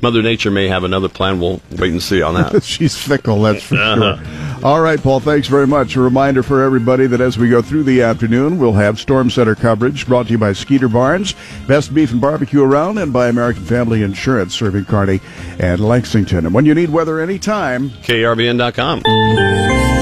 Mother 0.00 0.22
Nature 0.22 0.50
may 0.50 0.68
have 0.68 0.82
another 0.82 1.10
plan. 1.10 1.40
We'll 1.40 1.60
wait 1.72 1.92
and 1.92 2.02
see 2.02 2.22
on 2.22 2.32
that. 2.34 2.62
She's 2.64 2.96
fickle, 2.96 3.42
that's 3.42 3.62
for 3.62 3.76
sure. 3.76 4.16
All 4.66 4.80
right, 4.80 5.00
Paul, 5.00 5.20
thanks 5.20 5.46
very 5.46 5.68
much. 5.68 5.94
A 5.94 6.00
reminder 6.00 6.42
for 6.42 6.64
everybody 6.64 7.06
that 7.06 7.20
as 7.20 7.38
we 7.38 7.48
go 7.48 7.62
through 7.62 7.84
the 7.84 8.02
afternoon, 8.02 8.58
we'll 8.58 8.72
have 8.72 8.98
Storm 8.98 9.30
Center 9.30 9.54
coverage 9.54 10.08
brought 10.08 10.26
to 10.26 10.32
you 10.32 10.38
by 10.38 10.54
Skeeter 10.54 10.88
Barnes, 10.88 11.36
Best 11.68 11.94
Beef 11.94 12.10
and 12.10 12.20
Barbecue 12.20 12.64
Around, 12.64 12.98
and 12.98 13.12
by 13.12 13.28
American 13.28 13.64
Family 13.64 14.02
Insurance, 14.02 14.56
serving 14.56 14.86
Kearney 14.86 15.20
and 15.60 15.80
Lexington. 15.80 16.46
And 16.46 16.52
when 16.52 16.66
you 16.66 16.74
need 16.74 16.90
weather 16.90 17.20
anytime, 17.20 17.90
KRVN.com. 17.90 19.95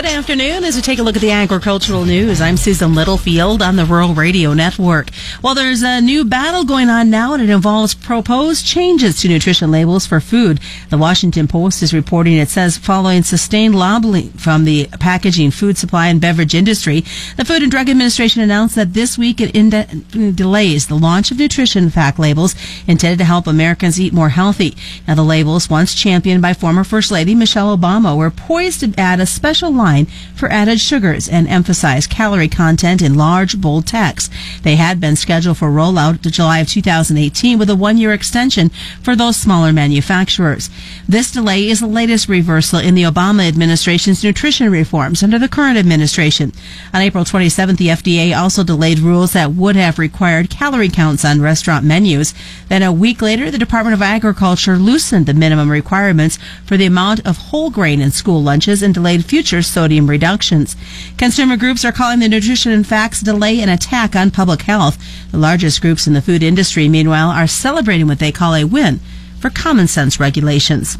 Good 0.00 0.08
afternoon. 0.08 0.64
As 0.64 0.76
we 0.76 0.80
take 0.80 0.98
a 0.98 1.02
look 1.02 1.16
at 1.16 1.20
the 1.20 1.30
agricultural 1.30 2.06
news, 2.06 2.40
I'm 2.40 2.56
Susan 2.56 2.94
Littlefield 2.94 3.60
on 3.60 3.76
the 3.76 3.84
Rural 3.84 4.14
Radio 4.14 4.54
Network. 4.54 5.10
Well, 5.42 5.54
there's 5.54 5.82
a 5.82 6.00
new 6.00 6.24
battle 6.24 6.64
going 6.64 6.88
on 6.88 7.10
now, 7.10 7.34
and 7.34 7.42
it 7.42 7.50
involves 7.50 7.92
proposed 7.92 8.64
changes 8.64 9.20
to 9.20 9.28
nutrition 9.28 9.70
labels 9.70 10.06
for 10.06 10.18
food. 10.18 10.58
The 10.88 10.96
Washington 10.96 11.46
Post 11.46 11.82
is 11.82 11.92
reporting 11.92 12.38
it 12.38 12.48
says 12.48 12.78
following 12.78 13.24
sustained 13.24 13.74
lobbying 13.74 14.30
from 14.30 14.64
the 14.64 14.86
packaging, 14.86 15.50
food 15.50 15.76
supply, 15.76 16.06
and 16.06 16.18
beverage 16.18 16.54
industry, 16.54 17.04
the 17.36 17.44
Food 17.44 17.60
and 17.60 17.70
Drug 17.70 17.90
Administration 17.90 18.40
announced 18.40 18.76
that 18.76 18.94
this 18.94 19.18
week 19.18 19.38
it 19.38 19.54
inde- 19.54 20.34
delays 20.34 20.86
the 20.86 20.94
launch 20.94 21.30
of 21.30 21.38
nutrition 21.38 21.90
fact 21.90 22.18
labels 22.18 22.54
intended 22.86 23.18
to 23.18 23.24
help 23.24 23.46
Americans 23.46 24.00
eat 24.00 24.14
more 24.14 24.30
healthy. 24.30 24.74
Now, 25.06 25.16
the 25.16 25.22
labels, 25.22 25.68
once 25.68 25.94
championed 25.94 26.40
by 26.40 26.54
former 26.54 26.84
First 26.84 27.10
Lady 27.10 27.34
Michelle 27.34 27.76
Obama, 27.76 28.16
were 28.16 28.30
poised 28.30 28.80
to 28.80 28.94
add 28.98 29.20
a 29.20 29.26
special 29.26 29.70
line 29.70 29.89
for 30.34 30.50
added 30.50 30.80
sugars 30.80 31.28
and 31.28 31.46
emphasize 31.48 32.06
calorie 32.06 32.48
content 32.48 33.02
in 33.02 33.14
large, 33.14 33.60
bold 33.60 33.86
text. 33.86 34.32
They 34.62 34.76
had 34.76 35.00
been 35.00 35.16
scheduled 35.16 35.58
for 35.58 35.68
rollout 35.68 36.22
to 36.22 36.30
July 36.30 36.58
of 36.60 36.68
2018 36.68 37.58
with 37.58 37.70
a 37.70 37.76
one-year 37.76 38.12
extension 38.12 38.70
for 39.02 39.14
those 39.14 39.36
smaller 39.36 39.72
manufacturers. 39.72 40.70
This 41.08 41.30
delay 41.30 41.68
is 41.68 41.80
the 41.80 41.86
latest 41.86 42.28
reversal 42.28 42.78
in 42.78 42.94
the 42.94 43.02
Obama 43.02 43.46
administration's 43.46 44.22
nutrition 44.24 44.70
reforms 44.70 45.22
under 45.22 45.38
the 45.38 45.48
current 45.48 45.78
administration. 45.78 46.52
On 46.94 47.00
April 47.00 47.24
27th, 47.24 47.76
the 47.76 47.88
FDA 47.88 48.36
also 48.36 48.62
delayed 48.62 49.00
rules 49.00 49.32
that 49.32 49.52
would 49.52 49.76
have 49.76 49.98
required 49.98 50.50
calorie 50.50 50.88
counts 50.88 51.24
on 51.24 51.40
restaurant 51.40 51.84
menus. 51.84 52.34
Then 52.68 52.82
a 52.82 52.92
week 52.92 53.20
later, 53.20 53.50
the 53.50 53.58
Department 53.58 53.94
of 53.94 54.02
Agriculture 54.02 54.76
loosened 54.76 55.26
the 55.26 55.34
minimum 55.34 55.70
requirements 55.70 56.38
for 56.64 56.76
the 56.76 56.86
amount 56.86 57.26
of 57.26 57.36
whole 57.36 57.70
grain 57.70 58.00
in 58.00 58.10
school 58.10 58.42
lunches 58.42 58.82
and 58.82 58.94
delayed 58.94 59.24
future 59.24 59.62
sodium 59.80 60.10
reductions. 60.10 60.76
Consumer 61.16 61.56
groups 61.56 61.86
are 61.86 61.92
calling 61.92 62.18
the 62.18 62.28
Nutrition 62.28 62.84
Facts 62.84 63.22
delay 63.22 63.60
an 63.60 63.70
attack 63.70 64.14
on 64.14 64.30
public 64.30 64.60
health. 64.60 64.98
The 65.30 65.38
largest 65.38 65.80
groups 65.80 66.06
in 66.06 66.12
the 66.12 66.20
food 66.20 66.42
industry, 66.42 66.86
meanwhile, 66.86 67.30
are 67.30 67.46
celebrating 67.46 68.06
what 68.06 68.18
they 68.18 68.30
call 68.30 68.54
a 68.54 68.64
win 68.64 69.00
for 69.40 69.48
common 69.48 69.88
sense 69.88 70.20
regulations. 70.20 70.98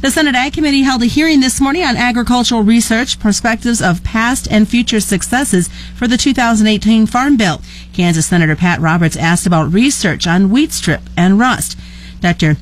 The 0.00 0.10
Senate 0.10 0.34
Ag 0.34 0.54
Committee 0.54 0.84
held 0.84 1.02
a 1.02 1.06
hearing 1.06 1.40
this 1.40 1.60
morning 1.60 1.84
on 1.84 1.98
agricultural 1.98 2.62
research, 2.62 3.20
perspectives 3.20 3.82
of 3.82 4.02
past 4.04 4.50
and 4.50 4.66
future 4.66 5.00
successes 5.00 5.68
for 5.94 6.08
the 6.08 6.16
2018 6.16 7.04
Farm 7.04 7.36
Bill. 7.36 7.60
Kansas 7.92 8.24
Senator 8.24 8.56
Pat 8.56 8.80
Roberts 8.80 9.18
asked 9.18 9.46
about 9.46 9.70
research 9.70 10.26
on 10.26 10.48
wheat 10.48 10.72
strip 10.72 11.02
and 11.14 11.38
rust. 11.38 11.78
Dr. 12.22 12.56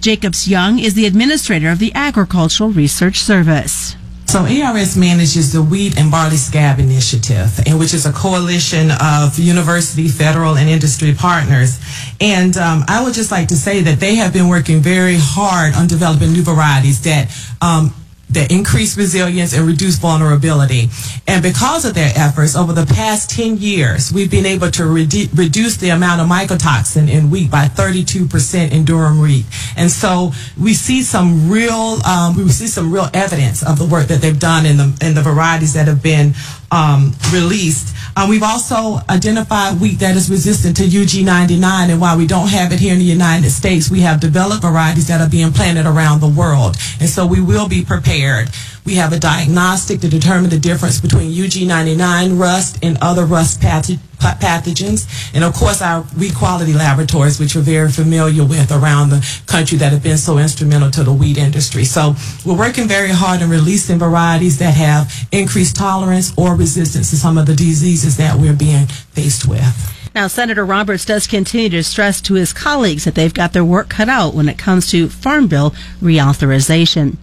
Jacobs 0.00 0.48
Young 0.48 0.80
is 0.80 0.94
the 0.94 1.06
administrator 1.06 1.70
of 1.70 1.78
the 1.78 1.94
Agricultural 1.94 2.70
Research 2.70 3.20
Service. 3.20 3.94
So 4.34 4.40
ARS 4.40 4.96
manages 4.96 5.52
the 5.52 5.62
Wheat 5.62 5.96
and 5.96 6.10
Barley 6.10 6.36
Scab 6.36 6.80
Initiative, 6.80 7.56
which 7.78 7.94
is 7.94 8.04
a 8.04 8.12
coalition 8.12 8.90
of 9.00 9.38
university, 9.38 10.08
federal, 10.08 10.56
and 10.56 10.68
industry 10.68 11.14
partners. 11.14 11.78
And 12.20 12.56
um, 12.56 12.82
I 12.88 13.04
would 13.04 13.14
just 13.14 13.30
like 13.30 13.46
to 13.50 13.54
say 13.54 13.82
that 13.82 14.00
they 14.00 14.16
have 14.16 14.32
been 14.32 14.48
working 14.48 14.80
very 14.80 15.18
hard 15.18 15.74
on 15.76 15.86
developing 15.86 16.32
new 16.32 16.42
varieties 16.42 17.00
that 17.02 17.30
um, 17.62 17.94
that 18.30 18.50
increase 18.50 18.96
resilience 18.96 19.54
and 19.54 19.66
reduce 19.66 19.96
vulnerability. 19.96 20.88
And 21.26 21.42
because 21.42 21.84
of 21.84 21.94
their 21.94 22.12
efforts 22.16 22.56
over 22.56 22.72
the 22.72 22.86
past 22.86 23.30
10 23.30 23.58
years, 23.58 24.12
we've 24.12 24.30
been 24.30 24.46
able 24.46 24.70
to 24.72 24.82
redu- 24.82 25.36
reduce 25.36 25.76
the 25.76 25.90
amount 25.90 26.20
of 26.20 26.28
mycotoxin 26.28 27.10
in 27.10 27.30
wheat 27.30 27.50
by 27.50 27.66
32% 27.66 28.72
in 28.72 28.84
durum 28.84 29.22
wheat. 29.22 29.46
And 29.76 29.90
so 29.90 30.32
we 30.60 30.74
see 30.74 31.02
some 31.02 31.50
real, 31.50 32.04
um, 32.06 32.36
we 32.36 32.48
see 32.48 32.66
some 32.66 32.92
real 32.92 33.08
evidence 33.14 33.62
of 33.62 33.78
the 33.78 33.84
work 33.84 34.08
that 34.08 34.20
they've 34.20 34.38
done 34.38 34.66
in 34.66 34.76
the, 34.76 34.98
in 35.00 35.14
the 35.14 35.22
varieties 35.22 35.74
that 35.74 35.86
have 35.86 36.02
been 36.02 36.34
um, 36.74 37.14
released. 37.32 37.94
Um, 38.16 38.28
we've 38.28 38.42
also 38.42 38.98
identified 39.08 39.80
wheat 39.80 40.00
that 40.00 40.16
is 40.16 40.28
resistant 40.28 40.76
to 40.76 40.82
UG99, 40.84 41.90
and 41.90 42.00
while 42.00 42.18
we 42.18 42.26
don't 42.26 42.48
have 42.48 42.72
it 42.72 42.80
here 42.80 42.92
in 42.92 42.98
the 42.98 43.04
United 43.04 43.50
States, 43.50 43.90
we 43.90 44.00
have 44.00 44.20
developed 44.20 44.62
varieties 44.62 45.08
that 45.08 45.20
are 45.20 45.28
being 45.28 45.52
planted 45.52 45.86
around 45.86 46.20
the 46.20 46.28
world. 46.28 46.76
And 47.00 47.08
so 47.08 47.26
we 47.26 47.40
will 47.40 47.68
be 47.68 47.84
prepared. 47.84 48.50
We 48.84 48.96
have 48.96 49.12
a 49.12 49.18
diagnostic 49.18 50.00
to 50.00 50.08
determine 50.08 50.50
the 50.50 50.58
difference 50.58 51.00
between 51.00 51.32
UG99 51.32 52.38
rust 52.38 52.78
and 52.82 52.98
other 53.00 53.24
rust 53.24 53.60
pathogens 53.60 54.00
pathogens, 54.24 55.06
and 55.34 55.44
of 55.44 55.52
course 55.54 55.82
our 55.82 56.02
wheat 56.18 56.34
quality 56.34 56.72
laboratories, 56.72 57.38
which 57.38 57.54
we're 57.54 57.62
very 57.62 57.90
familiar 57.90 58.44
with 58.44 58.72
around 58.72 59.10
the 59.10 59.42
country 59.46 59.76
that 59.78 59.92
have 59.92 60.02
been 60.02 60.16
so 60.16 60.38
instrumental 60.38 60.90
to 60.90 61.02
the 61.02 61.12
wheat 61.12 61.36
industry. 61.36 61.84
So 61.84 62.14
we're 62.46 62.56
working 62.56 62.88
very 62.88 63.10
hard 63.10 63.42
in 63.42 63.50
releasing 63.50 63.98
varieties 63.98 64.58
that 64.58 64.74
have 64.74 65.12
increased 65.32 65.76
tolerance 65.76 66.32
or 66.38 66.54
resistance 66.56 67.10
to 67.10 67.16
some 67.16 67.36
of 67.36 67.46
the 67.46 67.54
diseases 67.54 68.16
that 68.16 68.38
we're 68.38 68.56
being 68.56 68.86
faced 68.86 69.46
with. 69.46 69.90
Now, 70.14 70.28
Senator 70.28 70.64
Roberts 70.64 71.04
does 71.04 71.26
continue 71.26 71.68
to 71.70 71.82
stress 71.82 72.20
to 72.22 72.34
his 72.34 72.52
colleagues 72.52 73.04
that 73.04 73.16
they've 73.16 73.34
got 73.34 73.52
their 73.52 73.64
work 73.64 73.88
cut 73.88 74.08
out 74.08 74.32
when 74.32 74.48
it 74.48 74.56
comes 74.56 74.88
to 74.92 75.08
Farm 75.08 75.48
Bill 75.48 75.72
reauthorization. 76.00 77.16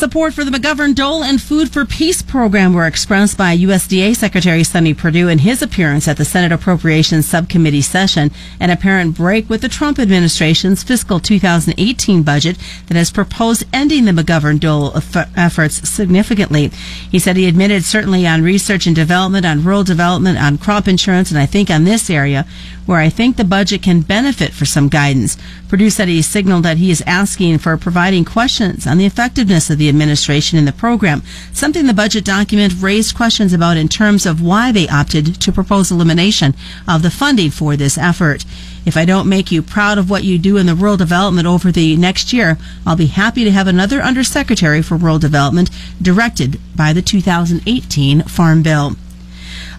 Support 0.00 0.32
for 0.32 0.46
the 0.46 0.50
McGovern 0.50 0.94
Dole 0.94 1.22
and 1.22 1.38
Food 1.42 1.70
for 1.70 1.84
Peace 1.84 2.22
program 2.22 2.72
were 2.72 2.86
expressed 2.86 3.36
by 3.36 3.54
USDA 3.54 4.16
Secretary 4.16 4.64
Sonny 4.64 4.94
Perdue 4.94 5.28
in 5.28 5.40
his 5.40 5.60
appearance 5.60 6.08
at 6.08 6.16
the 6.16 6.24
Senate 6.24 6.52
Appropriations 6.52 7.26
Subcommittee 7.26 7.82
session, 7.82 8.30
an 8.60 8.70
apparent 8.70 9.14
break 9.14 9.50
with 9.50 9.60
the 9.60 9.68
Trump 9.68 9.98
administration's 9.98 10.82
fiscal 10.82 11.20
2018 11.20 12.22
budget 12.22 12.56
that 12.86 12.96
has 12.96 13.10
proposed 13.10 13.64
ending 13.74 14.06
the 14.06 14.12
McGovern 14.12 14.58
Dole 14.58 14.96
efforts 15.36 15.86
significantly. 15.86 16.68
He 17.10 17.18
said 17.18 17.36
he 17.36 17.46
admitted 17.46 17.84
certainly 17.84 18.26
on 18.26 18.40
research 18.40 18.86
and 18.86 18.96
development, 18.96 19.44
on 19.44 19.62
rural 19.62 19.84
development, 19.84 20.38
on 20.42 20.56
crop 20.56 20.88
insurance, 20.88 21.30
and 21.30 21.38
I 21.38 21.44
think 21.44 21.68
on 21.68 21.84
this 21.84 22.08
area 22.08 22.46
where 22.86 23.00
I 23.00 23.10
think 23.10 23.36
the 23.36 23.44
budget 23.44 23.82
can 23.82 24.00
benefit 24.00 24.52
for 24.52 24.64
some 24.64 24.88
guidance. 24.88 25.36
Perdue 25.68 25.90
said 25.90 26.08
he 26.08 26.22
signaled 26.22 26.64
that 26.64 26.78
he 26.78 26.90
is 26.90 27.04
asking 27.06 27.58
for 27.58 27.76
providing 27.76 28.24
questions 28.24 28.86
on 28.86 28.98
the 28.98 29.06
effectiveness 29.06 29.70
of 29.70 29.78
the 29.78 29.89
administration 29.90 30.56
in 30.56 30.64
the 30.64 30.72
program, 30.72 31.22
something 31.52 31.86
the 31.86 31.92
budget 31.92 32.24
document 32.24 32.72
raised 32.80 33.14
questions 33.14 33.52
about 33.52 33.76
in 33.76 33.88
terms 33.88 34.24
of 34.24 34.40
why 34.40 34.72
they 34.72 34.88
opted 34.88 35.38
to 35.42 35.52
propose 35.52 35.90
elimination 35.90 36.54
of 36.88 37.02
the 37.02 37.10
funding 37.10 37.50
for 37.50 37.76
this 37.76 37.98
effort. 37.98 38.46
If 38.86 38.96
I 38.96 39.04
don't 39.04 39.28
make 39.28 39.52
you 39.52 39.60
proud 39.60 39.98
of 39.98 40.08
what 40.08 40.24
you 40.24 40.38
do 40.38 40.56
in 40.56 40.64
the 40.64 40.74
rural 40.74 40.96
development 40.96 41.46
over 41.46 41.70
the 41.70 41.96
next 41.96 42.32
year, 42.32 42.56
I'll 42.86 42.96
be 42.96 43.06
happy 43.06 43.44
to 43.44 43.50
have 43.50 43.66
another 43.66 44.00
undersecretary 44.00 44.80
for 44.80 44.96
rural 44.96 45.18
development 45.18 45.68
directed 46.00 46.58
by 46.74 46.94
the 46.94 47.02
2018 47.02 48.22
Farm 48.22 48.62
Bill. 48.62 48.96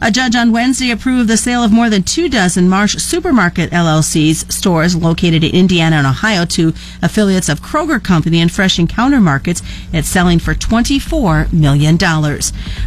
A 0.04 0.10
judge 0.10 0.36
on 0.36 0.52
Wednesday 0.52 0.90
approved 0.90 1.30
the 1.30 1.38
sale 1.38 1.64
of 1.64 1.72
more 1.72 1.88
than 1.88 2.02
two 2.02 2.28
dozen 2.28 2.68
Marsh 2.68 2.96
Supermarket 2.98 3.70
LLC's 3.70 4.52
stores 4.54 4.96
located 4.96 5.44
in 5.44 5.54
Indiana 5.54 5.98
and 5.98 6.08
Ohio 6.08 6.44
to 6.46 6.74
affiliates 7.04 7.50
of 7.50 7.62
Kroger 7.62 8.04
Company 8.04 8.42
and 8.42 8.52
Fresh 8.52 8.80
Encounter 8.80 9.22
Markets. 9.22 9.62
It's 9.94 10.08
selling 10.08 10.40
for 10.40 10.56
$24 10.56 11.54
million. 11.54 12.00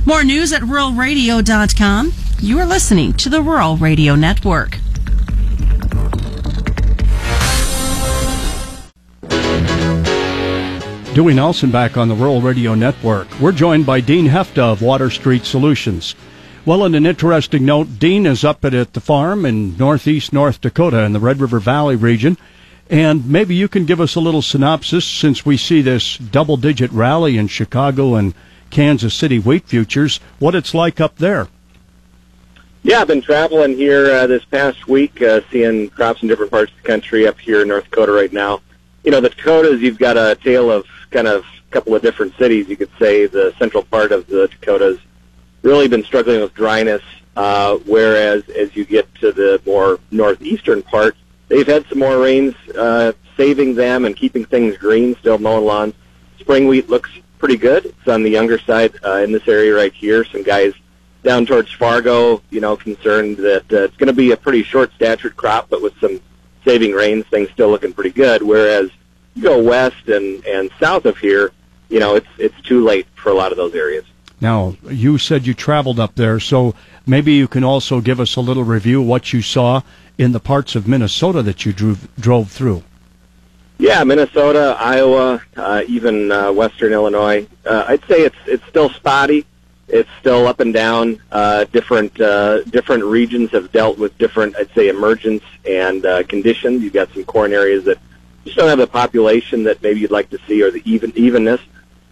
More 0.04 0.24
news 0.24 0.52
at 0.52 0.62
ruralradio.com. 0.62 2.12
You 2.40 2.58
are 2.58 2.66
listening 2.66 3.12
to 3.12 3.28
the 3.28 3.42
Rural 3.42 3.76
Radio 3.76 4.16
Network. 4.16 4.78
Dewey 11.14 11.34
Nelson 11.34 11.70
back 11.70 11.96
on 11.96 12.08
the 12.08 12.16
Rural 12.16 12.40
Radio 12.40 12.74
Network. 12.74 13.28
We're 13.38 13.52
joined 13.52 13.86
by 13.86 14.00
Dean 14.00 14.26
Hefta 14.26 14.58
of 14.58 14.82
Water 14.82 15.10
Street 15.10 15.44
Solutions. 15.44 16.16
Well, 16.66 16.86
in 16.86 16.94
an 16.94 17.04
interesting 17.04 17.66
note, 17.66 17.98
Dean 17.98 18.24
is 18.24 18.42
up 18.42 18.64
at, 18.64 18.94
the 18.94 19.00
farm 19.00 19.44
in 19.44 19.76
northeast 19.76 20.32
North 20.32 20.62
Dakota 20.62 21.00
in 21.00 21.12
the 21.12 21.20
Red 21.20 21.38
River 21.38 21.58
Valley 21.58 21.94
region. 21.94 22.38
And 22.88 23.28
maybe 23.28 23.54
you 23.54 23.68
can 23.68 23.84
give 23.84 24.00
us 24.00 24.14
a 24.14 24.20
little 24.20 24.40
synopsis 24.40 25.04
since 25.04 25.44
we 25.44 25.58
see 25.58 25.82
this 25.82 26.16
double 26.16 26.56
digit 26.56 26.90
rally 26.90 27.36
in 27.36 27.48
Chicago 27.48 28.14
and 28.14 28.32
Kansas 28.70 29.12
City 29.12 29.38
wheat 29.38 29.66
futures, 29.66 30.20
what 30.38 30.54
it's 30.54 30.72
like 30.72 31.02
up 31.02 31.16
there. 31.16 31.48
Yeah, 32.82 33.02
I've 33.02 33.08
been 33.08 33.20
traveling 33.20 33.76
here 33.76 34.10
uh, 34.10 34.26
this 34.26 34.44
past 34.46 34.88
week, 34.88 35.20
uh, 35.20 35.42
seeing 35.50 35.90
crops 35.90 36.22
in 36.22 36.28
different 36.28 36.50
parts 36.50 36.72
of 36.72 36.82
the 36.82 36.88
country 36.88 37.26
up 37.26 37.38
here 37.38 37.60
in 37.60 37.68
North 37.68 37.84
Dakota 37.84 38.12
right 38.12 38.32
now. 38.32 38.62
You 39.04 39.10
know, 39.10 39.20
the 39.20 39.28
Dakotas, 39.28 39.82
you've 39.82 39.98
got 39.98 40.16
a 40.16 40.34
tale 40.42 40.70
of 40.70 40.86
kind 41.10 41.28
of 41.28 41.42
a 41.42 41.72
couple 41.72 41.94
of 41.94 42.00
different 42.00 42.34
cities, 42.38 42.70
you 42.70 42.76
could 42.78 42.90
say. 42.98 43.26
The 43.26 43.54
central 43.58 43.82
part 43.82 44.12
of 44.12 44.26
the 44.28 44.48
Dakotas 44.48 44.98
really 45.64 45.88
been 45.88 46.04
struggling 46.04 46.40
with 46.40 46.54
dryness, 46.54 47.02
uh, 47.36 47.76
whereas 47.86 48.48
as 48.50 48.76
you 48.76 48.84
get 48.84 49.12
to 49.16 49.32
the 49.32 49.60
more 49.66 49.98
northeastern 50.10 50.82
part, 50.82 51.16
they've 51.48 51.66
had 51.66 51.86
some 51.88 51.98
more 51.98 52.18
rains, 52.18 52.54
uh, 52.78 53.12
saving 53.36 53.74
them 53.74 54.04
and 54.04 54.14
keeping 54.14 54.44
things 54.44 54.76
green, 54.76 55.16
still 55.16 55.38
mowing 55.38 55.64
lawns. 55.64 55.94
Spring 56.38 56.68
wheat 56.68 56.88
looks 56.88 57.10
pretty 57.38 57.56
good. 57.56 57.86
It's 57.86 58.08
on 58.08 58.22
the 58.22 58.30
younger 58.30 58.58
side 58.58 58.94
uh, 59.04 59.16
in 59.16 59.32
this 59.32 59.48
area 59.48 59.74
right 59.74 59.92
here. 59.92 60.24
Some 60.24 60.42
guys 60.42 60.74
down 61.22 61.46
towards 61.46 61.72
Fargo, 61.72 62.42
you 62.50 62.60
know, 62.60 62.76
concerned 62.76 63.38
that 63.38 63.64
uh, 63.72 63.84
it's 63.84 63.96
going 63.96 64.08
to 64.08 64.12
be 64.12 64.32
a 64.32 64.36
pretty 64.36 64.62
short-statured 64.62 65.36
crop, 65.36 65.70
but 65.70 65.82
with 65.82 65.98
some 65.98 66.20
saving 66.64 66.92
rains, 66.92 67.24
things 67.30 67.50
still 67.50 67.70
looking 67.70 67.92
pretty 67.92 68.10
good. 68.10 68.42
Whereas 68.42 68.90
you 69.34 69.42
go 69.42 69.62
west 69.62 70.08
and 70.08 70.44
and 70.44 70.70
south 70.78 71.06
of 71.06 71.18
here, 71.18 71.52
you 71.88 71.98
know, 71.98 72.14
it's 72.14 72.28
it's 72.38 72.60
too 72.62 72.84
late 72.84 73.06
for 73.14 73.30
a 73.30 73.34
lot 73.34 73.50
of 73.50 73.56
those 73.56 73.74
areas. 73.74 74.04
Now, 74.40 74.76
you 74.88 75.18
said 75.18 75.46
you 75.46 75.54
traveled 75.54 76.00
up 76.00 76.14
there, 76.16 76.40
so 76.40 76.74
maybe 77.06 77.32
you 77.32 77.48
can 77.48 77.64
also 77.64 78.00
give 78.00 78.20
us 78.20 78.36
a 78.36 78.40
little 78.40 78.64
review 78.64 79.00
what 79.00 79.32
you 79.32 79.42
saw 79.42 79.82
in 80.18 80.32
the 80.32 80.40
parts 80.40 80.74
of 80.74 80.86
Minnesota 80.86 81.42
that 81.42 81.64
you 81.64 81.72
drove, 81.72 82.08
drove 82.18 82.50
through. 82.50 82.82
Yeah, 83.78 84.04
Minnesota, 84.04 84.76
Iowa, 84.78 85.42
uh, 85.56 85.82
even 85.88 86.30
uh, 86.30 86.52
Western 86.52 86.92
Illinois. 86.92 87.46
Uh, 87.66 87.84
I'd 87.88 88.04
say 88.06 88.22
it's 88.22 88.36
it's 88.46 88.64
still 88.68 88.88
spotty. 88.90 89.44
It's 89.88 90.08
still 90.20 90.46
up 90.46 90.60
and 90.60 90.72
down. 90.72 91.20
Uh, 91.30 91.64
different 91.64 92.18
uh, 92.20 92.62
different 92.64 93.04
regions 93.04 93.50
have 93.50 93.72
dealt 93.72 93.98
with 93.98 94.16
different, 94.16 94.56
I'd 94.56 94.72
say, 94.74 94.88
emergence 94.88 95.42
and 95.68 96.06
uh, 96.06 96.22
conditions. 96.22 96.82
You've 96.82 96.92
got 96.92 97.12
some 97.12 97.24
corn 97.24 97.52
areas 97.52 97.84
that 97.84 97.98
just 98.44 98.56
don't 98.56 98.68
have 98.68 98.78
the 98.78 98.86
population 98.86 99.64
that 99.64 99.82
maybe 99.82 100.00
you'd 100.00 100.10
like 100.10 100.30
to 100.30 100.38
see 100.46 100.62
or 100.62 100.70
the 100.70 100.82
even 100.84 101.12
evenness. 101.16 101.60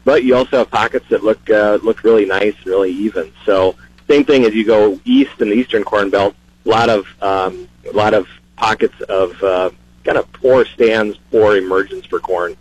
But 0.04 0.24
you 0.24 0.36
also 0.36 0.58
have 0.58 0.70
pockets 0.70 1.06
that 1.10 1.22
look 1.22 1.48
uh, 1.50 1.78
look 1.82 2.02
really 2.02 2.24
nice 2.24 2.54
and 2.58 2.66
really 2.66 2.90
even. 2.90 3.32
So 3.44 3.76
same 4.08 4.24
thing 4.24 4.44
as 4.44 4.54
you 4.54 4.64
go 4.64 5.00
east 5.04 5.40
in 5.40 5.48
the 5.48 5.54
eastern 5.54 5.84
corn 5.84 6.10
belt, 6.10 6.34
a 6.64 6.68
lot 6.68 6.88
of 6.88 7.06
um, 7.22 7.68
a 7.88 7.92
lot 7.92 8.14
of 8.14 8.26
pockets 8.56 9.00
of 9.08 9.42
uh, 9.42 9.70
kind 10.04 10.18
of 10.18 10.30
poor 10.32 10.64
stands, 10.64 11.18
poor 11.30 11.56
emergence 11.56 12.06
for 12.06 12.20
corn. 12.20 12.56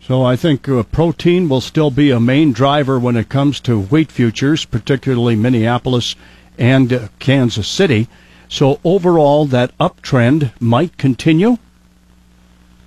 So 0.00 0.22
I 0.22 0.36
think 0.36 0.68
uh, 0.68 0.82
protein 0.82 1.48
will 1.48 1.62
still 1.62 1.90
be 1.90 2.10
a 2.10 2.20
main 2.20 2.52
driver 2.52 2.98
when 2.98 3.16
it 3.16 3.30
comes 3.30 3.58
to 3.60 3.80
wheat 3.80 4.12
futures, 4.12 4.66
particularly 4.66 5.34
Minneapolis 5.34 6.14
and 6.58 6.92
uh, 6.92 7.08
Kansas 7.18 7.66
City. 7.66 8.08
So 8.48 8.80
overall, 8.84 9.46
that 9.46 9.76
uptrend 9.78 10.52
might 10.60 10.98
continue. 10.98 11.56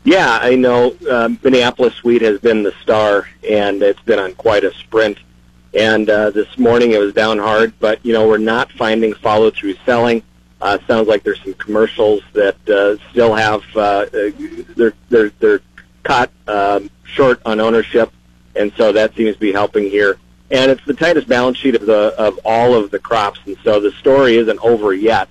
Yeah, 0.08 0.40
I 0.42 0.56
know 0.56 0.96
uh, 1.12 1.28
Minneapolis 1.44 2.02
wheat 2.02 2.22
has 2.22 2.40
been 2.40 2.64
the 2.64 2.72
star, 2.82 3.28
and 3.46 3.84
it's 3.84 4.00
been 4.04 4.20
on 4.20 4.36
quite 4.36 4.64
a 4.64 4.74
sprint. 4.76 5.18
And 5.74 6.10
uh, 6.10 6.30
this 6.30 6.58
morning 6.58 6.92
it 6.92 7.00
was 7.00 7.14
down 7.14 7.40
hard, 7.40 7.78
but 7.82 8.00
you 8.06 8.14
know 8.14 8.26
we're 8.26 8.38
not 8.38 8.72
finding 8.72 9.14
follow 9.16 9.52
through 9.52 9.76
selling. 9.86 10.24
Uh, 10.62 10.78
sounds 10.88 11.10
like 11.10 11.24
there's 11.24 11.44
some 11.44 11.56
commercials 11.56 12.22
that 12.32 12.56
uh, 12.70 12.96
still 13.12 13.36
have 13.36 13.62
uh, 13.76 14.06
uh, 14.14 14.32
they're 14.78 14.94
they're 15.10 15.30
they're 15.40 15.60
caught 16.04 16.32
um, 16.48 16.90
short 17.04 17.42
on 17.46 17.60
ownership, 17.60 18.10
and 18.56 18.72
so 18.78 18.94
that 18.94 19.14
seems 19.14 19.34
to 19.34 19.42
be 19.42 19.52
helping 19.52 19.90
here. 19.90 20.20
And 20.52 20.72
it's 20.72 20.86
the 20.86 20.94
tightest 20.94 21.28
balance 21.28 21.58
sheet 21.58 21.76
of 21.76 21.86
the 21.86 22.16
of 22.18 22.40
all 22.46 22.76
of 22.76 22.92
the 22.92 23.00
crops, 23.00 23.42
and 23.46 23.58
so 23.62 23.82
the 23.82 23.92
story 23.92 24.38
isn't 24.38 24.60
over 24.64 24.94
yet. 24.94 25.28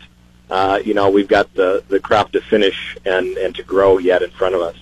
Uh, 0.50 0.80
you 0.84 0.94
know, 0.94 1.10
we've 1.10 1.28
got 1.28 1.52
the 1.54 1.82
the 1.88 2.00
crop 2.00 2.32
to 2.32 2.40
finish 2.40 2.96
and 3.04 3.36
and 3.36 3.54
to 3.56 3.62
grow 3.62 3.98
yet 3.98 4.22
in 4.22 4.30
front 4.30 4.54
of 4.54 4.60
us. 4.60 4.76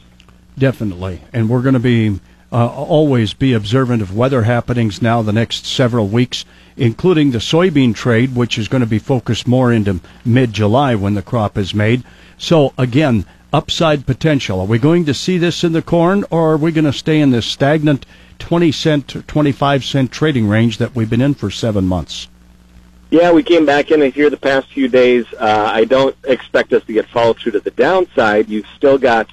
Definitely, 0.58 1.22
and 1.32 1.48
we're 1.48 1.62
going 1.62 1.74
to 1.74 1.80
be 1.80 2.20
uh, 2.52 2.68
always 2.68 3.34
be 3.34 3.52
observant 3.52 4.00
of 4.00 4.16
weather 4.16 4.42
happenings 4.42 5.02
now 5.02 5.22
the 5.22 5.32
next 5.32 5.66
several 5.66 6.06
weeks, 6.06 6.44
including 6.76 7.32
the 7.32 7.38
soybean 7.38 7.94
trade, 7.94 8.36
which 8.36 8.58
is 8.58 8.68
going 8.68 8.82
to 8.82 8.86
be 8.86 8.98
focused 8.98 9.48
more 9.48 9.72
into 9.72 10.00
mid 10.24 10.52
July 10.52 10.94
when 10.94 11.14
the 11.14 11.22
crop 11.22 11.58
is 11.58 11.74
made. 11.74 12.04
So 12.38 12.72
again, 12.78 13.26
upside 13.52 14.06
potential. 14.06 14.60
Are 14.60 14.66
we 14.66 14.78
going 14.78 15.04
to 15.06 15.14
see 15.14 15.38
this 15.38 15.64
in 15.64 15.72
the 15.72 15.82
corn, 15.82 16.24
or 16.30 16.52
are 16.52 16.56
we 16.56 16.72
going 16.72 16.84
to 16.84 16.92
stay 16.92 17.20
in 17.20 17.30
this 17.30 17.46
stagnant 17.46 18.04
20 18.38 18.70
cent, 18.70 19.26
25 19.26 19.84
cent 19.84 20.12
trading 20.12 20.48
range 20.48 20.78
that 20.78 20.94
we've 20.94 21.10
been 21.10 21.20
in 21.20 21.34
for 21.34 21.50
seven 21.50 21.84
months? 21.86 22.28
Yeah, 23.10 23.32
we 23.32 23.42
came 23.42 23.64
back 23.64 23.90
in 23.90 24.10
here 24.12 24.28
the 24.28 24.36
past 24.36 24.68
few 24.68 24.88
days. 24.88 25.24
Uh, 25.34 25.70
I 25.72 25.84
don't 25.84 26.16
expect 26.24 26.72
us 26.72 26.82
to 26.84 26.92
get 26.92 27.06
follow 27.08 27.34
through 27.34 27.52
to 27.52 27.60
the 27.60 27.70
downside. 27.70 28.48
You've 28.48 28.66
still 28.76 28.98
got, 28.98 29.28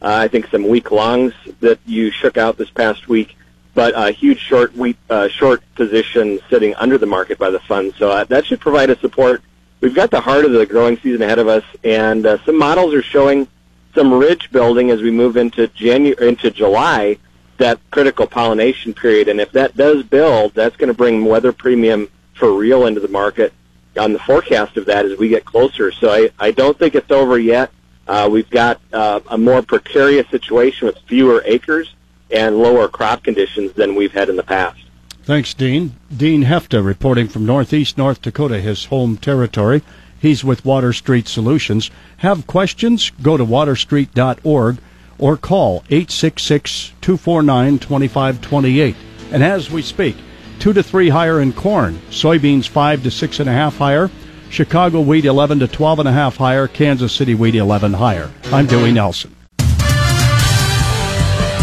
uh, 0.00 0.14
I 0.22 0.28
think, 0.28 0.46
some 0.48 0.66
weak 0.66 0.90
longs 0.90 1.34
that 1.60 1.78
you 1.84 2.10
shook 2.10 2.38
out 2.38 2.56
this 2.56 2.70
past 2.70 3.08
week, 3.08 3.36
but 3.74 3.92
a 3.94 4.10
huge 4.10 4.38
short 4.38 4.74
wheat, 4.74 4.96
uh, 5.10 5.28
short 5.28 5.62
position 5.74 6.40
sitting 6.48 6.74
under 6.76 6.96
the 6.96 7.06
market 7.06 7.38
by 7.38 7.50
the 7.50 7.60
fund. 7.60 7.94
So 7.98 8.10
uh, 8.10 8.24
that 8.24 8.46
should 8.46 8.60
provide 8.60 8.88
a 8.88 8.98
support. 9.00 9.42
We've 9.80 9.94
got 9.94 10.10
the 10.10 10.20
heart 10.20 10.46
of 10.46 10.52
the 10.52 10.64
growing 10.64 10.96
season 10.98 11.20
ahead 11.20 11.38
of 11.38 11.48
us, 11.48 11.64
and 11.84 12.24
uh, 12.24 12.38
some 12.46 12.56
models 12.56 12.94
are 12.94 13.02
showing 13.02 13.48
some 13.94 14.14
ridge 14.14 14.50
building 14.50 14.90
as 14.90 15.02
we 15.02 15.10
move 15.10 15.36
into 15.36 15.68
January 15.68 16.28
into 16.28 16.50
July. 16.50 17.18
That 17.58 17.80
critical 17.90 18.26
pollination 18.26 18.92
period, 18.92 19.28
and 19.28 19.40
if 19.40 19.52
that 19.52 19.76
does 19.76 20.02
build, 20.02 20.52
that's 20.52 20.76
going 20.76 20.88
to 20.88 20.94
bring 20.94 21.24
weather 21.24 21.52
premium 21.52 22.08
for 22.36 22.52
real 22.52 22.86
into 22.86 23.00
the 23.00 23.08
market 23.08 23.52
on 23.98 24.12
the 24.12 24.18
forecast 24.20 24.76
of 24.76 24.86
that 24.86 25.06
as 25.06 25.18
we 25.18 25.28
get 25.28 25.44
closer. 25.44 25.90
So 25.90 26.10
I, 26.10 26.30
I 26.38 26.50
don't 26.50 26.78
think 26.78 26.94
it's 26.94 27.10
over 27.10 27.38
yet. 27.38 27.70
Uh, 28.06 28.28
we've 28.30 28.50
got 28.50 28.80
uh, 28.92 29.20
a 29.28 29.38
more 29.38 29.62
precarious 29.62 30.28
situation 30.28 30.86
with 30.86 30.98
fewer 31.08 31.42
acres 31.44 31.92
and 32.30 32.56
lower 32.56 32.88
crop 32.88 33.24
conditions 33.24 33.72
than 33.72 33.94
we've 33.94 34.12
had 34.12 34.28
in 34.28 34.36
the 34.36 34.42
past. 34.42 34.80
Thanks, 35.24 35.54
Dean. 35.54 35.96
Dean 36.14 36.44
Hefta 36.44 36.84
reporting 36.84 37.26
from 37.26 37.46
Northeast 37.46 37.98
North 37.98 38.22
Dakota, 38.22 38.60
his 38.60 38.84
home 38.86 39.16
territory. 39.16 39.82
He's 40.20 40.44
with 40.44 40.64
Water 40.64 40.92
Street 40.92 41.26
Solutions. 41.26 41.90
Have 42.18 42.46
questions? 42.46 43.10
Go 43.22 43.36
to 43.36 43.44
waterstreet.org 43.44 44.78
or 45.18 45.36
call 45.36 45.78
866 45.90 46.92
249 47.00 47.78
2528. 47.78 48.96
And 49.32 49.42
as 49.42 49.70
we 49.70 49.82
speak, 49.82 50.16
two 50.58 50.72
to 50.72 50.82
three 50.82 51.08
higher 51.08 51.40
in 51.40 51.52
corn, 51.52 51.98
soybeans 52.10 52.66
five 52.66 53.02
to 53.02 53.10
six 53.10 53.40
and 53.40 53.48
a 53.48 53.52
half 53.52 53.76
higher, 53.76 54.10
Chicago 54.50 55.00
wheat 55.00 55.24
11 55.24 55.58
to 55.60 55.68
12 55.68 56.00
and 56.00 56.08
a 56.08 56.12
half 56.12 56.36
higher, 56.36 56.66
Kansas 56.66 57.12
City 57.12 57.34
wheat 57.34 57.54
11 57.54 57.92
higher. 57.92 58.30
I'm 58.46 58.66
Dewey 58.66 58.92
Nelson. 58.92 59.35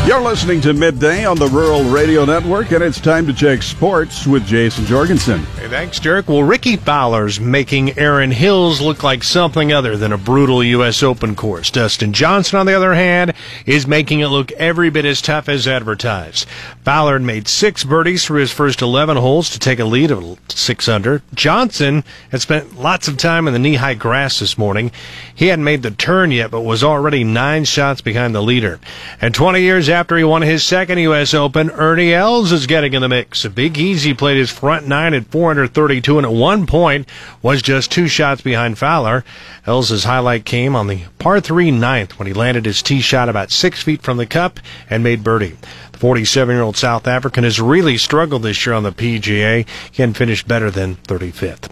You're 0.05 0.19
listening 0.19 0.59
to 0.61 0.73
Midday 0.73 1.23
on 1.23 1.37
the 1.37 1.47
Rural 1.47 1.85
Radio 1.85 2.25
Network, 2.25 2.71
and 2.71 2.83
it's 2.83 2.99
time 2.99 3.25
to 3.25 3.31
check 3.31 3.63
sports 3.63 4.27
with 4.27 4.45
Jason 4.45 4.85
Jorgensen. 4.85 5.39
Hey, 5.55 5.69
thanks, 5.69 5.97
Derek. 5.97 6.27
Well, 6.27 6.43
Rickie 6.43 6.75
Fowler's 6.75 7.39
making 7.39 7.97
Erin 7.97 8.31
Hills 8.31 8.81
look 8.81 9.01
like 9.01 9.23
something 9.23 9.71
other 9.71 9.95
than 9.95 10.11
a 10.11 10.17
brutal 10.17 10.61
U.S. 10.61 11.03
Open 11.03 11.35
course. 11.35 11.71
Dustin 11.71 12.11
Johnson, 12.11 12.59
on 12.59 12.65
the 12.65 12.73
other 12.73 12.93
hand, 12.93 13.33
is 13.65 13.87
making 13.87 14.19
it 14.19 14.27
look 14.27 14.51
every 14.53 14.89
bit 14.89 15.05
as 15.05 15.21
tough 15.21 15.47
as 15.47 15.69
advertised. 15.69 16.49
Fowler 16.83 17.17
made 17.19 17.47
six 17.47 17.85
birdies 17.85 18.25
through 18.25 18.41
his 18.41 18.51
first 18.51 18.81
11 18.81 19.15
holes 19.15 19.51
to 19.51 19.59
take 19.59 19.79
a 19.79 19.85
lead 19.85 20.11
of 20.11 20.37
six 20.49 20.89
under. 20.89 21.21
Johnson 21.33 22.03
had 22.29 22.41
spent 22.41 22.77
lots 22.77 23.07
of 23.07 23.15
time 23.15 23.47
in 23.47 23.53
the 23.53 23.59
knee-high 23.59 23.93
grass 23.93 24.39
this 24.39 24.57
morning. 24.57 24.91
He 25.33 25.47
hadn't 25.47 25.63
made 25.63 25.81
the 25.81 25.91
turn 25.91 26.31
yet, 26.31 26.51
but 26.51 26.61
was 26.61 26.83
already 26.83 27.23
nine 27.23 27.63
shots 27.63 28.01
behind 28.01 28.35
the 28.35 28.43
leader. 28.43 28.81
And 29.21 29.33
20 29.33 29.61
years 29.61 29.92
after 29.93 30.17
he 30.17 30.23
won 30.25 30.41
his 30.41 30.63
second 30.63 30.97
U.S. 30.97 31.33
Open, 31.33 31.69
Ernie 31.69 32.13
Els 32.13 32.51
is 32.51 32.67
getting 32.67 32.93
in 32.93 33.01
the 33.01 33.07
mix. 33.07 33.45
Big 33.47 33.77
Easy 33.77 34.13
played 34.13 34.35
his 34.35 34.51
front 34.51 34.87
nine 34.87 35.13
at 35.13 35.27
432 35.27 36.17
and 36.17 36.25
at 36.25 36.33
one 36.33 36.65
point 36.65 37.07
was 37.41 37.61
just 37.61 37.91
two 37.91 38.07
shots 38.07 38.41
behind 38.41 38.77
Fowler. 38.77 39.23
Els' 39.65 40.03
highlight 40.03 40.43
came 40.43 40.75
on 40.75 40.87
the 40.87 41.03
par 41.19 41.39
3 41.39 41.71
ninth 41.71 42.19
when 42.19 42.27
he 42.27 42.33
landed 42.33 42.65
his 42.65 42.81
tee 42.81 42.99
shot 42.99 43.29
about 43.29 43.51
six 43.51 43.81
feet 43.81 44.01
from 44.01 44.17
the 44.17 44.25
cup 44.25 44.59
and 44.89 45.03
made 45.03 45.23
birdie. 45.23 45.55
The 45.93 45.99
47 45.99 46.53
year 46.53 46.63
old 46.63 46.75
South 46.75 47.07
African 47.07 47.43
has 47.43 47.61
really 47.61 47.97
struggled 47.97 48.43
this 48.43 48.65
year 48.65 48.75
on 48.75 48.83
the 48.83 48.91
PGA. 48.91 49.65
He 49.91 50.01
hadn't 50.01 50.15
finished 50.15 50.47
better 50.47 50.69
than 50.69 50.97
35th. 50.97 51.69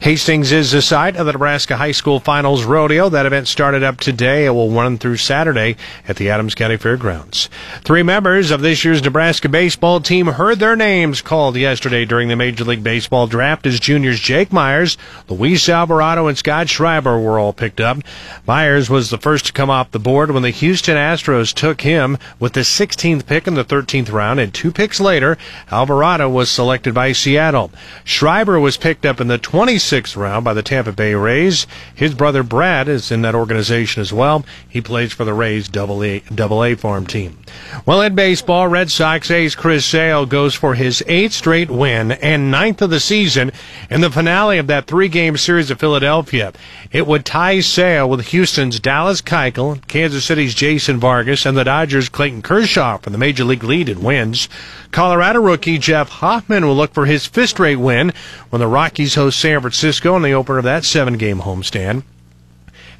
Hastings 0.00 0.52
is 0.52 0.72
the 0.72 0.82
site 0.82 1.16
of 1.16 1.24
the 1.24 1.32
Nebraska 1.32 1.76
High 1.76 1.92
School 1.92 2.20
Finals 2.20 2.64
Rodeo. 2.64 3.08
That 3.08 3.24
event 3.24 3.48
started 3.48 3.82
up 3.82 3.98
today. 4.00 4.44
It 4.44 4.50
will 4.50 4.70
run 4.70 4.98
through 4.98 5.16
Saturday 5.16 5.76
at 6.06 6.16
the 6.16 6.28
Adams 6.28 6.54
County 6.54 6.76
Fairgrounds. 6.76 7.48
Three 7.84 8.02
members 8.02 8.50
of 8.50 8.60
this 8.60 8.84
year's 8.84 9.02
Nebraska 9.02 9.48
baseball 9.48 10.00
team 10.00 10.26
heard 10.26 10.58
their 10.58 10.76
names 10.76 11.22
called 11.22 11.56
yesterday 11.56 12.04
during 12.04 12.28
the 12.28 12.36
Major 12.36 12.64
League 12.64 12.84
Baseball 12.84 13.26
draft 13.26 13.66
as 13.66 13.80
juniors 13.80 14.20
Jake 14.20 14.52
Meyers, 14.52 14.98
Luis 15.28 15.68
Alvarado, 15.68 16.26
and 16.26 16.36
Scott 16.36 16.68
Schreiber 16.68 17.18
were 17.18 17.38
all 17.38 17.54
picked 17.54 17.80
up. 17.80 17.98
Meyers 18.46 18.90
was 18.90 19.08
the 19.08 19.18
first 19.18 19.46
to 19.46 19.52
come 19.52 19.70
off 19.70 19.90
the 19.90 19.98
board 19.98 20.30
when 20.30 20.42
the 20.42 20.50
Houston 20.50 20.96
Astros 20.96 21.54
took 21.54 21.80
him 21.80 22.18
with 22.38 22.52
the 22.52 22.60
16th 22.60 23.24
pick 23.26 23.46
in 23.46 23.54
the 23.54 23.64
13th 23.74 24.12
round, 24.12 24.38
and 24.38 24.54
two 24.54 24.70
picks 24.70 25.00
later, 25.00 25.36
Alvarado 25.70 26.28
was 26.28 26.48
selected 26.48 26.94
by 26.94 27.12
Seattle. 27.12 27.72
Schreiber 28.04 28.60
was 28.60 28.76
picked 28.76 29.04
up 29.04 29.20
in 29.20 29.26
the 29.26 29.38
26th 29.38 30.16
round 30.16 30.44
by 30.44 30.54
the 30.54 30.62
Tampa 30.62 30.92
Bay 30.92 31.14
Rays. 31.14 31.66
His 31.94 32.14
brother 32.14 32.42
Brad 32.42 32.88
is 32.88 33.10
in 33.10 33.22
that 33.22 33.34
organization 33.34 34.00
as 34.00 34.12
well. 34.12 34.44
He 34.68 34.80
plays 34.80 35.12
for 35.12 35.24
the 35.24 35.34
Rays 35.34 35.68
Double 35.68 36.04
A, 36.04 36.74
farm 36.76 37.06
team. 37.06 37.38
Well, 37.84 38.00
in 38.02 38.14
baseball, 38.14 38.68
Red 38.68 38.90
Sox 38.90 39.30
ace 39.30 39.54
Chris 39.54 39.84
Sale 39.84 40.26
goes 40.26 40.54
for 40.54 40.74
his 40.74 41.02
eighth 41.06 41.32
straight 41.32 41.70
win 41.70 42.12
and 42.12 42.50
ninth 42.50 42.80
of 42.82 42.90
the 42.90 43.00
season 43.00 43.50
in 43.90 44.00
the 44.00 44.10
finale 44.10 44.58
of 44.58 44.66
that 44.68 44.86
three-game 44.86 45.36
series 45.36 45.70
of 45.70 45.80
Philadelphia. 45.80 46.52
It 46.92 47.06
would 47.06 47.24
tie 47.24 47.60
Sale 47.60 48.08
with 48.08 48.28
Houston's 48.28 48.78
Dallas 48.78 49.20
Keuchel, 49.20 49.86
Kansas 49.88 50.24
City's 50.24 50.54
Jason 50.54 50.98
Vargas, 50.98 51.44
and 51.46 51.56
the 51.56 51.64
Dodgers' 51.64 52.08
Clayton 52.08 52.42
Kershaw 52.42 52.98
for 52.98 53.10
the 53.10 53.18
major 53.18 53.44
league 53.44 53.53
lead 53.62 53.88
in 53.88 54.02
wins. 54.02 54.48
Colorado 54.90 55.40
rookie 55.40 55.78
Jeff 55.78 56.08
Hoffman 56.08 56.66
will 56.66 56.76
look 56.76 56.92
for 56.92 57.06
his 57.06 57.26
fifth 57.26 57.50
straight 57.50 57.76
win 57.76 58.12
when 58.50 58.60
the 58.60 58.66
Rockies 58.66 59.14
host 59.14 59.38
San 59.38 59.60
Francisco 59.60 60.16
in 60.16 60.22
the 60.22 60.32
opener 60.32 60.58
of 60.58 60.64
that 60.64 60.84
seven-game 60.84 61.40
homestand. 61.40 62.02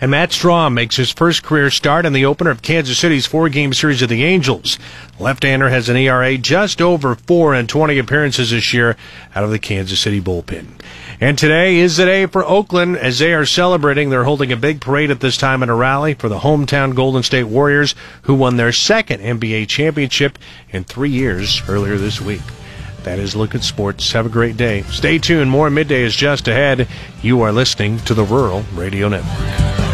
And 0.01 0.11
Matt 0.11 0.31
Strahm 0.31 0.75
makes 0.75 0.97
his 0.97 1.11
first 1.11 1.43
career 1.43 1.71
start 1.71 2.05
in 2.05 2.13
the 2.13 2.25
opener 2.25 2.51
of 2.51 2.63
Kansas 2.63 2.99
City's 2.99 3.27
four-game 3.27 3.73
series 3.73 4.03
of 4.03 4.09
the 4.09 4.25
Angels. 4.25 4.79
Left-hander 5.19 5.69
has 5.69 5.89
an 5.89 5.97
ERA 5.97 6.37
just 6.37 6.83
over 6.83 7.15
four 7.15 7.55
in 7.55 7.67
20 7.67 7.99
appearances 7.99 8.51
this 8.51 8.75
year 8.75 8.97
out 9.35 9.45
of 9.45 9.51
the 9.51 9.59
Kansas 9.59 10.01
City 10.01 10.21
bullpen. 10.21 10.67
And 11.21 11.39
today 11.39 11.77
is 11.77 11.97
the 11.97 12.07
day 12.07 12.27
for 12.27 12.45
Oakland 12.45 12.97
as 12.97 13.19
they 13.19 13.33
are 13.33 13.47
celebrating. 13.47 14.11
They're 14.11 14.25
holding 14.25 14.53
a 14.53 14.57
big 14.57 14.81
parade 14.81 15.11
at 15.11 15.21
this 15.21 15.37
time 15.37 15.63
in 15.63 15.69
a 15.69 15.75
rally 15.75 16.15
for 16.15 16.29
the 16.29 16.41
hometown 16.41 16.95
Golden 16.95 17.23
State 17.23 17.45
Warriors, 17.45 17.95
who 18.23 18.35
won 18.35 18.57
their 18.57 18.73
second 18.73 19.21
NBA 19.21 19.69
championship 19.69 20.39
in 20.71 20.85
three 20.85 21.11
years 21.11 21.63
earlier 21.69 21.97
this 21.97 22.21
week. 22.21 22.43
That 23.05 23.19
is 23.19 23.37
Look 23.37 23.55
at 23.55 23.63
Sports. 23.63 24.11
Have 24.13 24.27
a 24.27 24.31
great 24.31 24.57
day. 24.57 24.83
Stay 24.83 25.19
tuned. 25.19 25.51
More 25.51 25.71
midday 25.71 26.03
is 26.03 26.17
just 26.17 26.49
ahead. 26.49 26.89
You 27.23 27.43
are 27.43 27.53
listening 27.53 27.99
to 28.01 28.15
the 28.15 28.25
Rural 28.25 28.65
Radio 28.75 29.09
Network. 29.09 29.94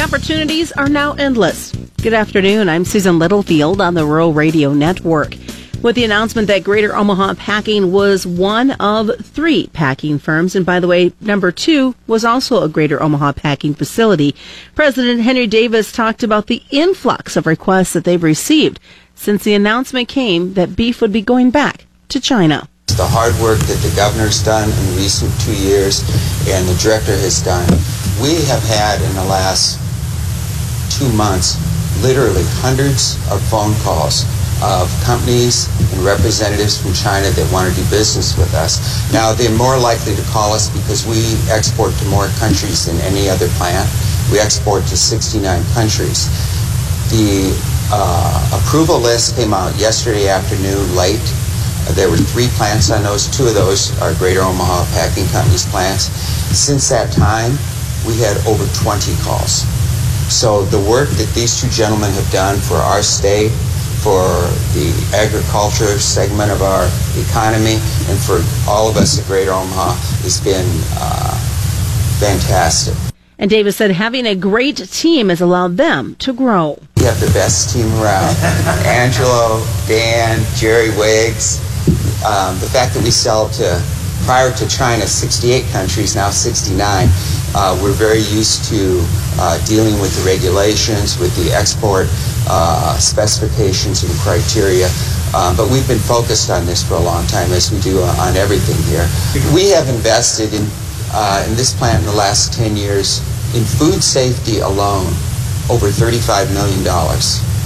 Opportunities 0.00 0.72
are 0.72 0.88
now 0.88 1.12
endless. 1.12 1.72
Good 2.02 2.14
afternoon. 2.14 2.68
I'm 2.70 2.86
Susan 2.86 3.18
Littlefield 3.18 3.80
on 3.80 3.94
the 3.94 4.04
Rural 4.06 4.32
Radio 4.32 4.72
Network. 4.72 5.36
With 5.82 5.94
the 5.94 6.04
announcement 6.04 6.48
that 6.48 6.64
Greater 6.64 6.96
Omaha 6.96 7.34
Packing 7.34 7.92
was 7.92 8.26
one 8.26 8.72
of 8.72 9.10
three 9.22 9.68
packing 9.68 10.18
firms, 10.18 10.56
and 10.56 10.64
by 10.64 10.80
the 10.80 10.88
way, 10.88 11.12
number 11.20 11.52
two 11.52 11.94
was 12.06 12.24
also 12.24 12.62
a 12.62 12.68
Greater 12.68 13.00
Omaha 13.00 13.32
Packing 13.32 13.74
facility. 13.74 14.34
President 14.74 15.20
Henry 15.20 15.46
Davis 15.46 15.92
talked 15.92 16.22
about 16.22 16.46
the 16.46 16.62
influx 16.70 17.36
of 17.36 17.46
requests 17.46 17.92
that 17.92 18.04
they've 18.04 18.22
received 18.22 18.80
since 19.14 19.44
the 19.44 19.54
announcement 19.54 20.08
came 20.08 20.54
that 20.54 20.74
beef 20.74 21.02
would 21.02 21.12
be 21.12 21.22
going 21.22 21.50
back 21.50 21.84
to 22.08 22.18
China. 22.18 22.68
The 22.86 23.06
hard 23.06 23.34
work 23.40 23.58
that 23.60 23.78
the 23.88 23.94
governor's 23.94 24.42
done 24.42 24.70
in 24.70 24.96
recent 24.96 25.30
two 25.40 25.54
years 25.54 26.00
and 26.48 26.66
the 26.66 26.78
director 26.82 27.16
has 27.16 27.40
done, 27.42 27.68
we 28.20 28.42
have 28.46 28.62
had 28.64 29.00
in 29.02 29.14
the 29.14 29.24
last 29.24 29.78
two 30.90 31.10
months 31.14 31.56
literally 32.02 32.44
hundreds 32.60 33.16
of 33.30 33.42
phone 33.48 33.74
calls 33.82 34.24
of 34.62 34.92
companies 35.04 35.68
and 35.92 36.04
representatives 36.04 36.76
from 36.76 36.92
China 36.92 37.28
that 37.32 37.48
want 37.52 37.68
to 37.68 37.72
do 37.72 37.84
business 37.88 38.36
with 38.36 38.52
us. 38.52 38.80
Now, 39.12 39.32
they're 39.32 39.56
more 39.56 39.78
likely 39.78 40.14
to 40.16 40.24
call 40.28 40.52
us 40.52 40.68
because 40.68 41.06
we 41.08 41.36
export 41.48 41.96
to 41.96 42.04
more 42.12 42.28
countries 42.36 42.84
than 42.84 43.00
any 43.00 43.28
other 43.28 43.48
plant. 43.56 43.88
We 44.30 44.38
export 44.38 44.84
to 44.92 44.96
69 44.96 45.40
countries. 45.72 46.28
The 47.08 47.56
uh, 47.92 48.60
approval 48.60 49.00
list 49.00 49.36
came 49.36 49.52
out 49.52 49.74
yesterday 49.80 50.28
afternoon 50.28 50.94
late. 50.94 51.24
There 51.96 52.08
were 52.08 52.20
three 52.20 52.48
plants 52.60 52.90
on 52.90 53.02
those. 53.02 53.26
Two 53.32 53.48
of 53.48 53.54
those 53.54 53.96
are 54.00 54.14
Greater 54.14 54.40
Omaha 54.40 54.84
Packing 54.92 55.26
Company's 55.32 55.66
plants. 55.66 56.12
Since 56.52 56.88
that 56.90 57.12
time, 57.12 57.56
we 58.06 58.20
had 58.20 58.36
over 58.46 58.68
20 58.76 59.16
calls. 59.24 59.64
So 60.30 60.64
the 60.66 60.78
work 60.78 61.08
that 61.10 61.28
these 61.34 61.60
two 61.60 61.68
gentlemen 61.68 62.12
have 62.12 62.30
done 62.30 62.56
for 62.58 62.76
our 62.76 63.02
state, 63.02 63.50
for 63.98 64.22
the 64.78 64.94
agriculture 65.12 65.98
segment 65.98 66.52
of 66.52 66.62
our 66.62 66.88
economy, 67.18 67.82
and 68.06 68.16
for 68.16 68.38
all 68.70 68.88
of 68.88 68.96
us 68.96 69.18
at 69.18 69.26
Greater 69.26 69.50
Omaha 69.50 69.92
has 70.22 70.40
been 70.40 70.64
uh, 70.94 71.34
fantastic. 72.20 72.94
And 73.38 73.50
Davis 73.50 73.76
said 73.76 73.90
having 73.90 74.24
a 74.24 74.36
great 74.36 74.76
team 74.76 75.30
has 75.30 75.40
allowed 75.40 75.76
them 75.76 76.14
to 76.20 76.32
grow. 76.32 76.78
We 76.96 77.04
have 77.04 77.18
the 77.18 77.32
best 77.32 77.74
team 77.74 77.86
around. 77.94 78.36
Angelo, 78.86 79.66
Dan, 79.88 80.44
Jerry 80.54 80.90
Wiggs. 80.96 81.58
Um, 82.22 82.56
the 82.60 82.70
fact 82.70 82.94
that 82.94 83.02
we 83.02 83.10
sell 83.10 83.48
to, 83.48 83.82
prior 84.26 84.52
to 84.52 84.68
China, 84.68 85.06
68 85.06 85.64
countries, 85.72 86.14
now 86.14 86.30
69. 86.30 87.08
Uh, 87.54 87.78
we're 87.82 87.92
very 87.92 88.22
used 88.30 88.64
to 88.70 89.02
uh, 89.38 89.58
dealing 89.66 89.98
with 90.00 90.14
the 90.16 90.24
regulations, 90.24 91.18
with 91.18 91.34
the 91.36 91.50
export 91.52 92.06
uh, 92.48 92.96
specifications 92.98 94.04
and 94.04 94.12
criteria. 94.20 94.86
Um, 95.34 95.56
but 95.56 95.70
we've 95.70 95.86
been 95.86 95.98
focused 95.98 96.50
on 96.50 96.66
this 96.66 96.86
for 96.86 96.94
a 96.94 97.00
long 97.00 97.26
time, 97.26 97.50
as 97.52 97.70
we 97.70 97.80
do 97.80 98.02
on 98.02 98.36
everything 98.36 98.78
here. 98.86 99.06
We 99.54 99.70
have 99.70 99.88
invested 99.88 100.54
in, 100.54 100.66
uh, 101.12 101.46
in 101.48 101.56
this 101.56 101.74
plant 101.74 102.00
in 102.00 102.06
the 102.06 102.16
last 102.16 102.52
10 102.52 102.76
years 102.76 103.18
in 103.54 103.64
food 103.64 104.02
safety 104.02 104.60
alone 104.60 105.06
over 105.70 105.88
$35 105.88 106.52
million 106.54 106.84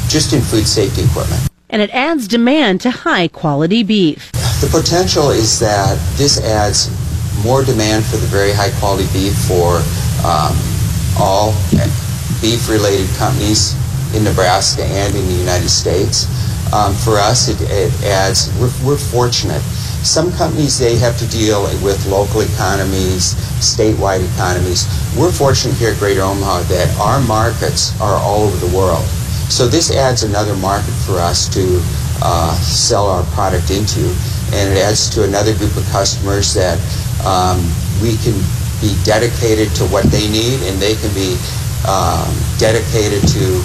just 0.08 0.32
in 0.32 0.40
food 0.40 0.66
safety 0.66 1.02
equipment. 1.02 1.48
And 1.70 1.82
it 1.82 1.90
adds 1.90 2.28
demand 2.28 2.80
to 2.82 2.90
high 2.90 3.28
quality 3.28 3.82
beef. 3.82 4.30
The 4.60 4.68
potential 4.70 5.30
is 5.30 5.58
that 5.60 5.98
this 6.16 6.40
adds 6.40 6.88
more 7.44 7.62
demand 7.62 8.04
for 8.04 8.16
the 8.16 8.26
very 8.26 8.52
high 8.52 8.72
quality 8.80 9.06
beef 9.12 9.36
for 9.44 9.84
um, 10.24 10.56
all 11.20 11.52
beef 12.40 12.68
related 12.68 13.06
companies 13.16 13.76
in 14.16 14.24
Nebraska 14.24 14.82
and 14.84 15.14
in 15.14 15.24
the 15.26 15.38
United 15.38 15.68
States. 15.68 16.26
Um, 16.72 16.94
for 16.94 17.18
us, 17.18 17.48
it, 17.48 17.60
it 17.70 17.92
adds, 18.04 18.48
we're, 18.58 18.72
we're, 18.84 18.98
fortunate. 18.98 19.62
Some 20.02 20.32
companies, 20.32 20.78
they 20.78 20.96
have 20.96 21.16
to 21.18 21.28
deal 21.28 21.62
with 21.84 22.04
local 22.06 22.40
economies, 22.40 23.34
statewide 23.60 24.24
economies. 24.34 24.88
We're 25.16 25.30
fortunate 25.30 25.76
here 25.76 25.92
at 25.92 25.98
Greater 25.98 26.22
Omaha 26.22 26.62
that 26.64 26.96
our 26.98 27.20
markets 27.20 27.98
are 28.00 28.16
all 28.16 28.44
over 28.44 28.56
the 28.56 28.74
world. 28.76 29.04
So 29.52 29.68
this 29.68 29.90
adds 29.92 30.22
another 30.22 30.56
market 30.56 30.92
for 31.06 31.20
us 31.20 31.48
to 31.54 31.80
uh, 32.22 32.54
sell 32.60 33.06
our 33.06 33.24
product 33.34 33.70
into, 33.70 34.00
and 34.52 34.72
it 34.72 34.78
adds 34.78 35.08
to 35.10 35.24
another 35.24 35.54
group 35.56 35.76
of 35.76 35.84
customers 35.90 36.54
that 36.54 36.78
um, 37.22 37.62
we 38.02 38.16
can 38.18 38.34
be 38.80 38.96
dedicated 39.04 39.74
to 39.76 39.84
what 39.88 40.04
they 40.10 40.28
need, 40.28 40.60
and 40.66 40.80
they 40.82 40.94
can 40.96 41.12
be 41.14 41.38
um, 41.86 42.34
dedicated 42.58 43.22
to 43.28 43.62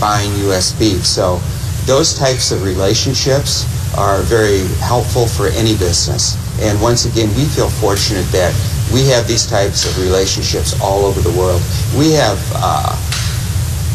buying 0.00 0.32
U.S. 0.50 0.72
beef. 0.78 1.04
So 1.04 1.40
those 1.86 2.14
types 2.14 2.52
of 2.52 2.62
relationships 2.62 3.66
are 3.96 4.22
very 4.22 4.66
helpful 4.80 5.26
for 5.26 5.48
any 5.48 5.76
business. 5.76 6.38
And 6.60 6.80
once 6.80 7.04
again, 7.04 7.28
we 7.36 7.44
feel 7.44 7.68
fortunate 7.68 8.26
that 8.32 8.54
we 8.92 9.06
have 9.08 9.26
these 9.26 9.46
types 9.46 9.86
of 9.86 10.02
relationships 10.02 10.78
all 10.80 11.04
over 11.04 11.20
the 11.20 11.36
world. 11.38 11.62
We 11.96 12.12
have 12.12 12.38
uh, 12.54 12.94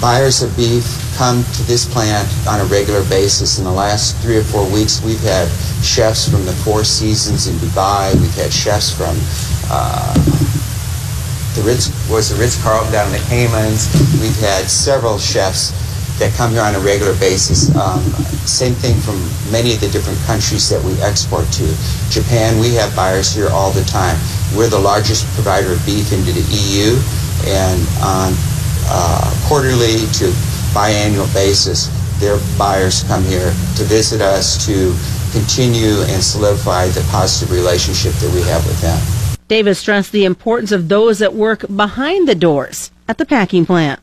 buyers 0.01 0.41
of 0.41 0.55
beef 0.55 0.83
come 1.19 1.43
to 1.51 1.63
this 1.63 1.84
plant 1.84 2.23
on 2.47 2.62
a 2.62 2.65
regular 2.71 3.03
basis. 3.12 3.60
In 3.60 3.65
the 3.65 3.75
last 3.75 4.15
three 4.23 4.38
or 4.38 4.43
four 4.43 4.63
weeks, 4.71 5.03
we've 5.03 5.19
had 5.19 5.51
chefs 5.84 6.32
from 6.32 6.45
the 6.45 6.53
Four 6.63 6.86
Seasons 6.86 7.47
in 7.47 7.55
Dubai. 7.60 8.15
We've 8.23 8.39
had 8.39 8.53
chefs 8.53 8.88
from 8.88 9.19
uh, 9.67 10.15
the 11.60 11.62
Ritz 11.67 11.91
was 12.08 12.32
the 12.32 12.39
Ritz 12.39 12.55
Carlton 12.63 12.93
down 12.93 13.12
in 13.12 13.19
the 13.19 13.25
Caymans. 13.27 13.91
We've 14.23 14.39
had 14.39 14.71
several 14.71 15.19
chefs 15.19 15.75
that 16.23 16.32
come 16.39 16.51
here 16.51 16.63
on 16.63 16.73
a 16.75 16.79
regular 16.79 17.12
basis. 17.19 17.67
Um, 17.75 17.99
same 18.47 18.73
thing 18.79 18.95
from 19.03 19.19
many 19.51 19.75
of 19.75 19.82
the 19.82 19.89
different 19.89 20.19
countries 20.23 20.69
that 20.69 20.79
we 20.79 20.95
export 21.03 21.51
to. 21.60 21.67
Japan, 22.08 22.63
we 22.63 22.75
have 22.75 22.95
buyers 22.95 23.36
here 23.36 23.49
all 23.49 23.71
the 23.71 23.84
time. 23.91 24.15
We're 24.55 24.71
the 24.71 24.79
largest 24.79 25.27
provider 25.36 25.73
of 25.75 25.86
beef 25.86 26.15
into 26.15 26.32
the 26.32 26.47
EU, 26.47 26.95
and 27.43 27.84
on 28.08 28.32
uh, 28.88 29.27
quarterly 29.51 30.08
to 30.23 30.32
biannual 30.73 31.32
basis, 31.34 31.88
their 32.19 32.38
buyers 32.58 33.03
come 33.03 33.23
here 33.23 33.51
to 33.75 33.84
visit 33.84 34.21
us 34.21 34.65
to 34.65 34.95
continue 35.32 36.01
and 36.10 36.23
solidify 36.23 36.88
the 36.88 37.01
positive 37.12 37.51
relationship 37.51 38.13
that 38.13 38.34
we 38.34 38.41
have 38.41 38.65
with 38.65 38.79
them. 38.82 38.99
Davis 39.47 39.79
stressed 39.79 40.12
the 40.12 40.25
importance 40.25 40.71
of 40.71 40.89
those 40.89 41.19
that 41.19 41.34
work 41.34 41.65
behind 41.75 42.27
the 42.27 42.36
doors 42.36 42.91
at 43.08 43.17
the 43.17 43.25
packing 43.25 43.65
plant. 43.65 43.99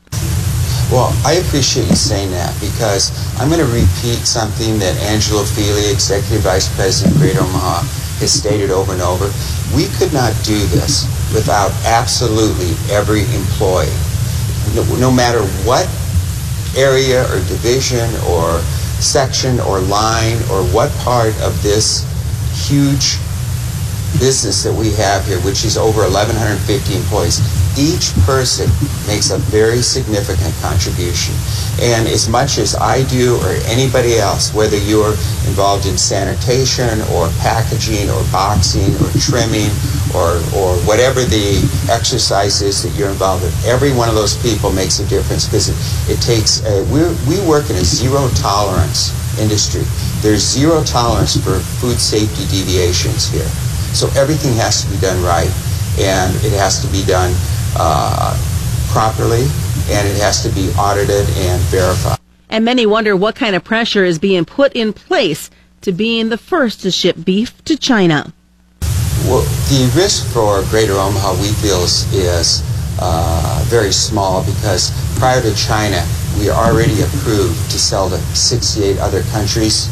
Well, 0.91 1.11
I 1.25 1.33
appreciate 1.33 1.87
you 1.87 1.95
saying 1.95 2.31
that 2.31 2.55
because 2.59 3.11
I'm 3.39 3.49
going 3.49 3.59
to 3.59 3.71
repeat 3.71 4.23
something 4.23 4.79
that 4.79 4.95
Angelo 5.03 5.43
Fili, 5.43 5.91
Executive 5.91 6.41
Vice 6.41 6.73
President 6.75 7.15
of 7.15 7.21
Greater 7.21 7.39
Omaha, 7.39 7.83
has 8.19 8.31
stated 8.31 8.71
over 8.71 8.93
and 8.93 9.01
over. 9.01 9.29
We 9.75 9.87
could 9.99 10.13
not 10.13 10.31
do 10.43 10.57
this 10.71 11.03
without 11.35 11.71
absolutely 11.83 12.71
every 12.89 13.27
employee. 13.35 13.91
No, 14.75 14.83
no 14.95 15.11
matter 15.11 15.43
what 15.67 15.87
area 16.77 17.25
or 17.33 17.39
division 17.47 18.07
or 18.29 18.61
section 19.01 19.59
or 19.61 19.79
line 19.79 20.37
or 20.49 20.63
what 20.73 20.91
part 20.99 21.33
of 21.41 21.61
this 21.61 22.05
huge 22.67 23.17
business 24.19 24.63
that 24.63 24.73
we 24.73 24.91
have 24.93 25.25
here, 25.25 25.39
which 25.41 25.65
is 25.65 25.77
over 25.77 26.01
1,150 26.01 26.95
employees, 26.95 27.39
each 27.77 28.13
person 28.25 28.65
makes 29.05 29.29
a 29.29 29.37
very 29.37 29.81
significant 29.81 30.53
contribution. 30.61 31.35
And 31.79 32.07
as 32.07 32.27
much 32.27 32.57
as 32.57 32.73
I 32.73 33.03
do 33.03 33.37
or 33.45 33.53
anybody 33.69 34.17
else, 34.17 34.53
whether 34.53 34.77
you're 34.77 35.13
involved 35.45 35.85
in 35.85 35.97
sanitation 35.97 37.01
or 37.13 37.29
packaging 37.37 38.09
or 38.09 38.23
boxing 38.31 38.95
or 38.97 39.09
trimming 39.21 39.69
or, 40.17 40.41
or 40.57 40.73
whatever 40.89 41.21
the 41.21 41.61
exercise 41.91 42.61
is 42.61 42.81
that 42.81 42.89
you're 42.97 43.09
involved 43.09 43.43
in, 43.45 43.51
every 43.69 43.93
one 43.93 44.09
of 44.09 44.15
those 44.15 44.35
people 44.41 44.71
makes 44.73 44.99
a 44.99 45.05
difference 45.05 45.45
because 45.45 45.69
it, 45.69 45.77
it 46.17 46.19
takes, 46.21 46.65
a, 46.65 46.81
we 46.89 47.05
we 47.29 47.37
work 47.45 47.69
in 47.69 47.75
a 47.77 47.85
zero 47.85 48.27
tolerance 48.33 49.13
industry. 49.39 49.85
There's 50.21 50.41
zero 50.41 50.83
tolerance 50.83 51.37
for 51.37 51.59
food 51.77 51.99
safety 51.99 52.45
deviations 52.49 53.29
here. 53.29 53.47
So 53.93 54.09
everything 54.17 54.53
has 54.57 54.83
to 54.83 54.89
be 54.89 54.97
done 54.97 55.21
right, 55.23 55.51
and 55.99 56.33
it 56.43 56.53
has 56.57 56.81
to 56.81 56.87
be 56.91 57.05
done 57.05 57.31
uh, 57.77 58.33
properly, 58.89 59.45
and 59.89 60.07
it 60.07 60.17
has 60.17 60.41
to 60.43 60.49
be 60.49 60.69
audited 60.77 61.29
and 61.45 61.61
verified. 61.69 62.17
And 62.49 62.65
many 62.65 62.85
wonder 62.85 63.15
what 63.15 63.35
kind 63.35 63.55
of 63.55 63.63
pressure 63.63 64.03
is 64.03 64.17
being 64.19 64.45
put 64.45 64.73
in 64.73 64.93
place 64.93 65.49
to 65.81 65.91
being 65.91 66.29
the 66.29 66.37
first 66.37 66.81
to 66.81 66.91
ship 66.91 67.17
beef 67.23 67.63
to 67.65 67.77
China. 67.77 68.33
Well, 69.27 69.41
the 69.67 69.91
risk 69.93 70.25
for 70.31 70.63
Greater 70.69 70.93
Omaha, 70.93 71.33
we 71.41 71.51
feel, 71.59 71.83
is, 71.83 72.63
uh, 73.01 73.65
very 73.67 73.91
small 73.91 74.41
because 74.45 74.91
prior 75.19 75.41
to 75.41 75.53
China, 75.53 76.07
we 76.39 76.49
already 76.49 77.01
approved 77.01 77.69
to 77.71 77.77
sell 77.77 78.09
to 78.09 78.17
68 78.33 78.97
other 78.99 79.23
countries. 79.23 79.89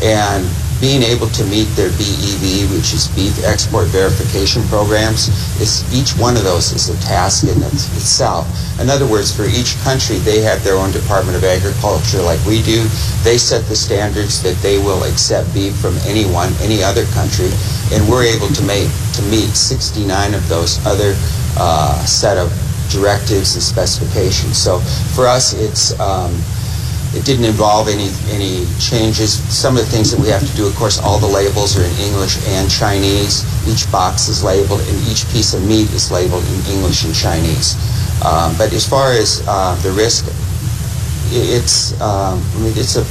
And 0.00 0.46
being 0.80 1.02
able 1.02 1.26
to 1.28 1.44
meet 1.46 1.66
their 1.74 1.90
BEV, 1.98 2.70
which 2.70 2.94
is 2.94 3.08
Beef 3.14 3.44
Export 3.44 3.88
Verification 3.88 4.62
Programs, 4.68 5.28
is 5.60 5.82
each 5.92 6.12
one 6.16 6.36
of 6.36 6.44
those 6.44 6.70
is 6.72 6.88
a 6.88 6.96
task 7.02 7.44
in 7.44 7.62
its- 7.62 7.86
itself. 7.96 8.46
In 8.80 8.88
other 8.88 9.06
words, 9.06 9.32
for 9.32 9.44
each 9.44 9.74
country, 9.82 10.18
they 10.18 10.40
have 10.42 10.62
their 10.62 10.76
own 10.76 10.92
Department 10.92 11.36
of 11.36 11.42
Agriculture 11.42 12.22
like 12.22 12.38
we 12.46 12.62
do. 12.62 12.86
They 13.24 13.38
set 13.38 13.68
the 13.68 13.74
standards 13.74 14.40
that 14.42 14.60
they 14.62 14.78
will 14.78 15.02
accept 15.04 15.52
beef 15.52 15.74
from 15.76 15.98
anyone, 16.06 16.54
any 16.62 16.82
other 16.82 17.04
country, 17.06 17.50
and 17.92 18.08
we're 18.08 18.24
able 18.24 18.48
to 18.48 18.62
make 18.62 18.88
to 19.14 19.22
meet 19.22 19.56
69 19.56 20.34
of 20.34 20.48
those 20.48 20.78
other 20.86 21.16
uh, 21.58 22.04
set 22.04 22.38
of 22.38 22.52
directives 22.90 23.54
and 23.54 23.62
specifications. 23.62 24.56
So 24.56 24.78
for 25.14 25.26
us, 25.26 25.52
it's 25.54 25.98
um, 25.98 26.32
it 27.14 27.24
didn't 27.24 27.44
involve 27.44 27.88
any 27.88 28.10
any 28.28 28.66
changes. 28.78 29.40
Some 29.48 29.76
of 29.76 29.84
the 29.84 29.90
things 29.90 30.10
that 30.10 30.20
we 30.20 30.28
have 30.28 30.44
to 30.44 30.56
do, 30.56 30.66
of 30.66 30.74
course, 30.76 30.98
all 30.98 31.18
the 31.18 31.26
labels 31.26 31.78
are 31.78 31.84
in 31.84 31.94
English 31.96 32.36
and 32.48 32.70
Chinese. 32.70 33.44
Each 33.66 33.90
box 33.90 34.28
is 34.28 34.44
labeled, 34.44 34.80
and 34.80 34.96
each 35.08 35.28
piece 35.30 35.54
of 35.54 35.64
meat 35.66 35.90
is 35.92 36.10
labeled 36.10 36.44
in 36.44 36.76
English 36.76 37.04
and 37.04 37.14
Chinese. 37.14 37.76
Um, 38.24 38.54
but 38.58 38.72
as 38.72 38.86
far 38.86 39.12
as 39.12 39.42
uh, 39.46 39.74
the 39.82 39.92
risk, 39.92 40.26
it's 41.32 41.98
um, 42.00 42.42
I 42.42 42.58
mean, 42.60 42.74
it's 42.76 42.96
a 42.96 43.04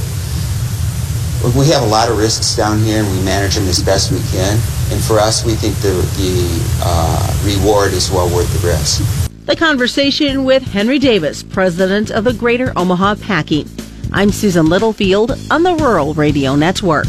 we 1.58 1.66
have 1.68 1.82
a 1.82 1.86
lot 1.86 2.08
of 2.08 2.18
risks 2.18 2.56
down 2.56 2.78
here, 2.80 3.02
and 3.02 3.10
we 3.10 3.22
manage 3.24 3.54
them 3.54 3.66
as 3.68 3.82
best 3.82 4.10
we 4.10 4.18
can. 4.30 4.58
And 4.90 5.02
for 5.02 5.18
us, 5.18 5.44
we 5.44 5.54
think 5.54 5.74
the 5.76 5.94
the 6.18 6.80
uh, 6.84 7.42
reward 7.44 7.92
is 7.92 8.10
well 8.10 8.28
worth 8.34 8.50
the 8.60 8.66
risk. 8.66 9.02
The 9.46 9.56
conversation 9.56 10.44
with 10.44 10.62
Henry 10.62 10.98
Davis, 10.98 11.42
president 11.42 12.10
of 12.10 12.24
the 12.24 12.34
Greater 12.34 12.72
Omaha 12.76 13.16
Packing. 13.16 13.66
I'm 14.10 14.32
Susan 14.32 14.66
Littlefield 14.66 15.32
on 15.50 15.62
the 15.62 15.74
Rural 15.74 16.14
Radio 16.14 16.56
Network. 16.56 17.04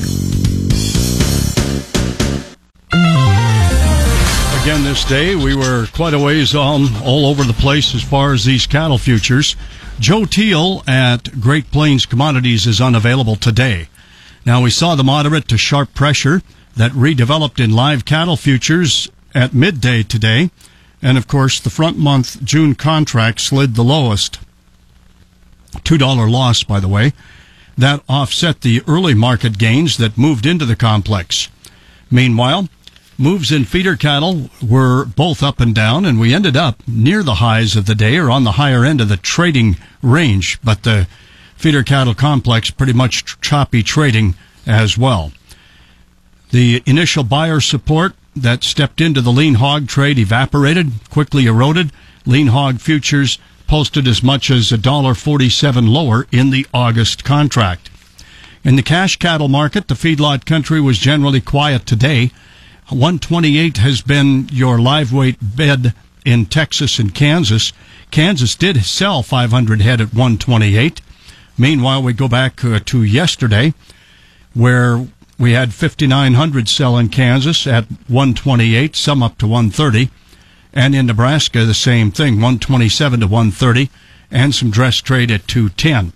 Again, 4.61 4.83
this 4.83 5.05
day 5.05 5.35
we 5.35 5.55
were 5.55 5.87
quite 5.93 6.13
a 6.13 6.19
ways 6.19 6.53
on 6.53 6.93
all 7.03 7.25
over 7.25 7.43
the 7.43 7.53
place 7.53 7.95
as 7.95 8.03
far 8.03 8.33
as 8.33 8.43
these 8.43 8.67
cattle 8.67 8.97
futures. 8.97 9.55
Joe 9.99 10.25
Teal 10.25 10.83
at 10.87 11.39
Great 11.39 11.71
Plains 11.71 12.05
Commodities 12.05 12.67
is 12.67 12.81
unavailable 12.81 13.37
today. 13.37 13.87
Now 14.45 14.61
we 14.61 14.69
saw 14.69 14.95
the 14.95 15.03
moderate 15.03 15.47
to 15.47 15.57
sharp 15.57 15.93
pressure 15.93 16.41
that 16.75 16.91
redeveloped 16.91 17.63
in 17.63 17.71
live 17.71 18.03
cattle 18.03 18.35
futures 18.35 19.09
at 19.33 19.53
midday 19.53 20.03
today, 20.03 20.51
and 21.01 21.17
of 21.17 21.27
course 21.27 21.61
the 21.61 21.69
front 21.69 21.97
month 21.97 22.43
June 22.43 22.75
contract 22.75 23.39
slid 23.39 23.75
the 23.75 23.83
lowest. 23.85 24.39
Two 25.83 25.97
dollar 25.97 26.29
loss, 26.29 26.63
by 26.63 26.79
the 26.79 26.87
way. 26.87 27.13
That 27.77 28.03
offset 28.09 28.61
the 28.61 28.81
early 28.87 29.13
market 29.13 29.57
gains 29.57 29.97
that 29.97 30.17
moved 30.17 30.45
into 30.45 30.65
the 30.65 30.75
complex. 30.75 31.49
Meanwhile, 32.11 32.67
moves 33.17 33.51
in 33.51 33.65
feeder 33.65 33.95
cattle 33.95 34.49
were 34.61 35.05
both 35.05 35.43
up 35.43 35.59
and 35.59 35.75
down, 35.75 36.05
and 36.05 36.19
we 36.19 36.33
ended 36.33 36.57
up 36.57 36.81
near 36.87 37.23
the 37.23 37.35
highs 37.35 37.75
of 37.75 37.85
the 37.85 37.95
day 37.95 38.17
or 38.17 38.29
on 38.31 38.43
the 38.43 38.53
higher 38.53 38.83
end 38.83 39.01
of 39.01 39.09
the 39.09 39.17
trading 39.17 39.77
range. 40.01 40.59
But 40.63 40.83
the 40.83 41.07
feeder 41.55 41.83
cattle 41.83 42.13
complex 42.13 42.71
pretty 42.71 42.93
much 42.93 43.39
choppy 43.41 43.83
trading 43.83 44.35
as 44.65 44.97
well. 44.97 45.31
The 46.51 46.81
initial 46.85 47.23
buyer 47.23 47.59
support 47.59 48.13
that 48.35 48.63
stepped 48.63 49.01
into 49.01 49.21
the 49.21 49.31
lean 49.31 49.55
hog 49.55 49.87
trade 49.87 50.17
evaporated, 50.17 50.91
quickly 51.09 51.45
eroded. 51.45 51.91
Lean 52.25 52.47
hog 52.47 52.79
futures 52.79 53.37
posted 53.69 54.07
as 54.07 54.23
much 54.23 54.49
as 54.49 54.71
$1.47 54.71 55.87
lower 55.87 56.25
in 56.31 56.49
the 56.49 56.65
August 56.73 57.23
contract. 57.23 57.91
In 58.63 58.75
the 58.75 58.81
cash 58.81 59.17
cattle 59.17 59.47
market, 59.47 59.87
the 59.87 59.93
feedlot 59.93 60.43
country 60.43 60.81
was 60.81 60.97
generally 60.97 61.39
quiet 61.39 61.85
today. 61.85 62.31
128 62.89 63.77
has 63.77 64.01
been 64.01 64.49
your 64.51 64.79
live 64.79 65.13
weight 65.13 65.37
bed 65.39 65.93
in 66.25 66.47
Texas 66.47 66.97
and 66.97 67.13
Kansas. 67.13 67.71
Kansas 68.09 68.55
did 68.55 68.83
sell 68.83 69.21
500 69.21 69.81
head 69.81 70.01
at 70.01 70.15
128. 70.15 70.99
Meanwhile, 71.55 72.01
we 72.01 72.13
go 72.13 72.27
back 72.27 72.65
uh, 72.65 72.79
to 72.85 73.03
yesterday 73.03 73.75
where 74.55 75.07
we 75.37 75.51
had 75.51 75.75
5,900 75.75 76.67
sell 76.67 76.97
in 76.97 77.09
Kansas 77.09 77.67
at 77.67 77.85
128, 78.07 78.95
some 78.95 79.21
up 79.21 79.37
to 79.37 79.45
130. 79.45 80.09
And 80.73 80.93
in 80.93 81.07
Nebraska, 81.07 81.65
the 81.65 81.73
same 81.73 82.11
thing, 82.11 82.35
127 82.35 83.21
to 83.21 83.27
130, 83.27 83.89
and 84.31 84.53
some 84.53 84.69
dress 84.69 84.97
trade 84.97 85.31
at 85.31 85.47
210. 85.47 86.13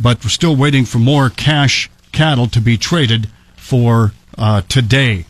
But 0.00 0.22
we're 0.22 0.30
still 0.30 0.56
waiting 0.56 0.84
for 0.84 0.98
more 0.98 1.30
cash 1.30 1.88
cattle 2.12 2.48
to 2.48 2.60
be 2.60 2.76
traded 2.76 3.28
for 3.56 4.12
uh, 4.36 4.62
today. 4.68 5.26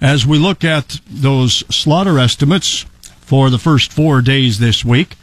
As 0.00 0.26
we 0.26 0.38
look 0.38 0.64
at 0.64 1.00
those 1.08 1.64
slaughter 1.74 2.18
estimates 2.18 2.84
for 3.20 3.48
the 3.48 3.58
first 3.58 3.92
four 3.92 4.20
days 4.20 4.58
this 4.58 4.84
week, 4.84 5.16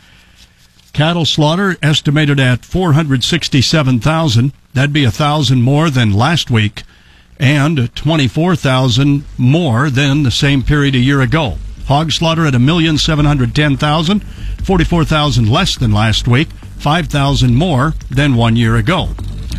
cattle 0.94 1.26
slaughter 1.26 1.78
estimated 1.82 2.40
at 2.40 2.66
467,000. 2.66 4.54
That'd 4.74 4.94
be 4.94 5.04
a 5.04 5.12
thousand 5.12 5.62
more 5.62 5.90
than 5.90 6.14
last 6.14 6.50
week 6.50 6.84
and 7.40 7.94
24,000 7.96 9.26
more 9.38 9.90
than 9.90 10.24
the 10.24 10.32
same 10.32 10.64
period 10.64 10.96
a 10.96 11.00
year 11.00 11.22
ago. 11.22 11.58
Hog 11.88 12.12
slaughter 12.12 12.46
at 12.46 12.54
1,710,000, 12.54 14.24
44,000 14.64 15.50
less 15.50 15.76
than 15.78 15.92
last 15.92 16.28
week, 16.28 16.50
5,000 16.78 17.56
more 17.56 17.94
than 18.10 18.36
one 18.36 18.56
year 18.56 18.76
ago. 18.76 19.10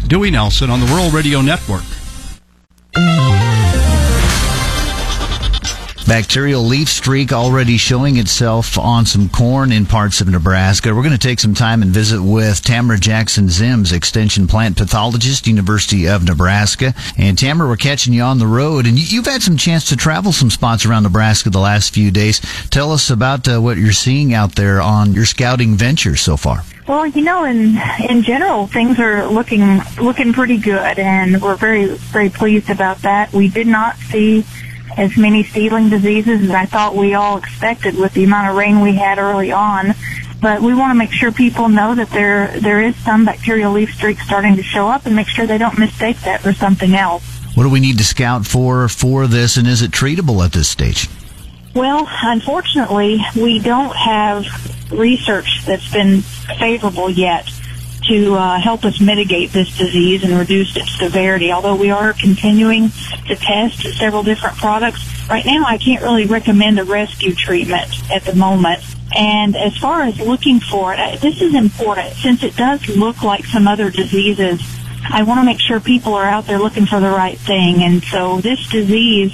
Dewey 0.06 0.30
Nelson 0.30 0.70
on 0.70 0.80
the 0.80 0.86
Rural 0.86 1.10
Radio 1.10 1.40
Network. 1.40 1.84
Bacterial 6.06 6.62
leaf 6.62 6.90
streak 6.90 7.32
already 7.32 7.78
showing 7.78 8.18
itself 8.18 8.76
on 8.76 9.06
some 9.06 9.30
corn 9.30 9.72
in 9.72 9.86
parts 9.86 10.20
of 10.20 10.28
Nebraska. 10.28 10.94
We're 10.94 11.02
going 11.02 11.12
to 11.12 11.18
take 11.18 11.40
some 11.40 11.54
time 11.54 11.80
and 11.80 11.90
visit 11.90 12.22
with 12.22 12.60
Tamara 12.60 12.98
Jackson 12.98 13.46
Ziems, 13.46 13.90
extension 13.90 14.46
plant 14.46 14.76
pathologist, 14.76 15.46
University 15.46 16.06
of 16.06 16.22
Nebraska. 16.22 16.92
And 17.16 17.38
Tamara, 17.38 17.70
we're 17.70 17.76
catching 17.76 18.12
you 18.12 18.20
on 18.20 18.38
the 18.38 18.46
road, 18.46 18.86
and 18.86 18.98
you've 18.98 19.24
had 19.24 19.42
some 19.42 19.56
chance 19.56 19.88
to 19.88 19.96
travel 19.96 20.30
some 20.30 20.50
spots 20.50 20.84
around 20.84 21.04
Nebraska 21.04 21.48
the 21.48 21.58
last 21.58 21.94
few 21.94 22.10
days. 22.10 22.38
Tell 22.68 22.92
us 22.92 23.08
about 23.08 23.48
uh, 23.48 23.60
what 23.60 23.78
you're 23.78 23.92
seeing 23.92 24.34
out 24.34 24.56
there 24.56 24.82
on 24.82 25.14
your 25.14 25.24
scouting 25.24 25.74
venture 25.74 26.16
so 26.16 26.36
far. 26.36 26.64
Well, 26.86 27.06
you 27.06 27.22
know, 27.22 27.44
in 27.44 27.78
in 28.10 28.22
general, 28.22 28.66
things 28.66 29.00
are 29.00 29.26
looking 29.26 29.80
looking 29.98 30.34
pretty 30.34 30.58
good, 30.58 30.98
and 30.98 31.40
we're 31.40 31.56
very 31.56 31.86
very 31.86 32.28
pleased 32.28 32.68
about 32.68 32.98
that. 32.98 33.32
We 33.32 33.48
did 33.48 33.66
not 33.66 33.96
see 33.96 34.44
as 34.96 35.16
many 35.16 35.44
seedling 35.44 35.90
diseases 35.90 36.42
as 36.42 36.50
I 36.50 36.66
thought 36.66 36.94
we 36.94 37.14
all 37.14 37.36
expected 37.38 37.96
with 37.96 38.14
the 38.14 38.24
amount 38.24 38.50
of 38.50 38.56
rain 38.56 38.80
we 38.80 38.94
had 38.94 39.18
early 39.18 39.52
on. 39.52 39.94
But 40.40 40.60
we 40.60 40.74
want 40.74 40.90
to 40.90 40.94
make 40.94 41.12
sure 41.12 41.32
people 41.32 41.68
know 41.68 41.94
that 41.94 42.10
there 42.10 42.58
there 42.60 42.82
is 42.82 42.94
some 42.96 43.24
bacterial 43.24 43.72
leaf 43.72 43.94
streak 43.94 44.20
starting 44.20 44.56
to 44.56 44.62
show 44.62 44.88
up, 44.88 45.06
and 45.06 45.16
make 45.16 45.28
sure 45.28 45.46
they 45.46 45.58
don't 45.58 45.78
mistake 45.78 46.20
that 46.20 46.42
for 46.42 46.52
something 46.52 46.94
else. 46.94 47.24
What 47.54 47.62
do 47.62 47.70
we 47.70 47.80
need 47.80 47.98
to 47.98 48.04
scout 48.04 48.46
for 48.46 48.88
for 48.88 49.26
this, 49.26 49.56
and 49.56 49.66
is 49.66 49.80
it 49.80 49.90
treatable 49.90 50.44
at 50.44 50.52
this 50.52 50.68
stage? 50.68 51.08
Well, 51.74 52.06
unfortunately, 52.22 53.20
we 53.34 53.58
don't 53.58 53.96
have 53.96 54.46
research 54.92 55.64
that's 55.64 55.90
been 55.90 56.20
favorable 56.20 57.08
yet 57.08 57.50
to 58.08 58.34
uh, 58.34 58.60
help 58.60 58.84
us 58.84 59.00
mitigate 59.00 59.52
this 59.52 59.76
disease 59.76 60.24
and 60.24 60.38
reduce 60.38 60.76
its 60.76 60.98
severity. 60.98 61.52
Although 61.52 61.76
we 61.76 61.90
are 61.90 62.12
continuing 62.12 62.90
to 63.26 63.36
test 63.36 63.82
several 63.96 64.22
different 64.22 64.56
products, 64.56 65.04
right 65.28 65.44
now 65.44 65.64
I 65.66 65.78
can't 65.78 66.02
really 66.02 66.26
recommend 66.26 66.78
a 66.78 66.84
rescue 66.84 67.34
treatment 67.34 67.90
at 68.10 68.24
the 68.24 68.34
moment. 68.34 68.82
And 69.16 69.56
as 69.56 69.76
far 69.78 70.02
as 70.02 70.18
looking 70.20 70.60
for 70.60 70.92
it, 70.92 70.98
uh, 70.98 71.16
this 71.16 71.40
is 71.40 71.54
important 71.54 72.14
since 72.14 72.42
it 72.42 72.56
does 72.56 72.86
look 72.88 73.22
like 73.22 73.44
some 73.44 73.68
other 73.68 73.90
diseases. 73.90 74.60
I 75.08 75.22
want 75.22 75.40
to 75.40 75.44
make 75.44 75.60
sure 75.60 75.80
people 75.80 76.14
are 76.14 76.24
out 76.24 76.46
there 76.46 76.58
looking 76.58 76.86
for 76.86 77.00
the 77.00 77.10
right 77.10 77.38
thing. 77.38 77.82
And 77.82 78.02
so 78.02 78.40
this 78.40 78.66
disease 78.68 79.32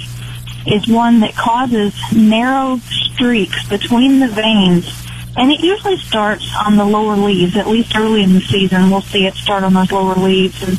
is 0.67 0.87
one 0.87 1.21
that 1.21 1.35
causes 1.35 1.93
narrow 2.13 2.77
streaks 2.77 3.67
between 3.67 4.19
the 4.19 4.27
veins 4.27 5.01
and 5.37 5.51
it 5.51 5.61
usually 5.61 5.97
starts 5.97 6.49
on 6.65 6.77
the 6.77 6.85
lower 6.85 7.15
leaves, 7.15 7.55
at 7.55 7.67
least 7.67 7.95
early 7.95 8.23
in 8.23 8.33
the 8.33 8.41
season. 8.41 8.89
We'll 8.89 9.01
see 9.01 9.25
it 9.25 9.35
start 9.35 9.63
on 9.63 9.73
those 9.73 9.91
lower 9.91 10.15
leaves. 10.15 10.61
And 10.61 10.77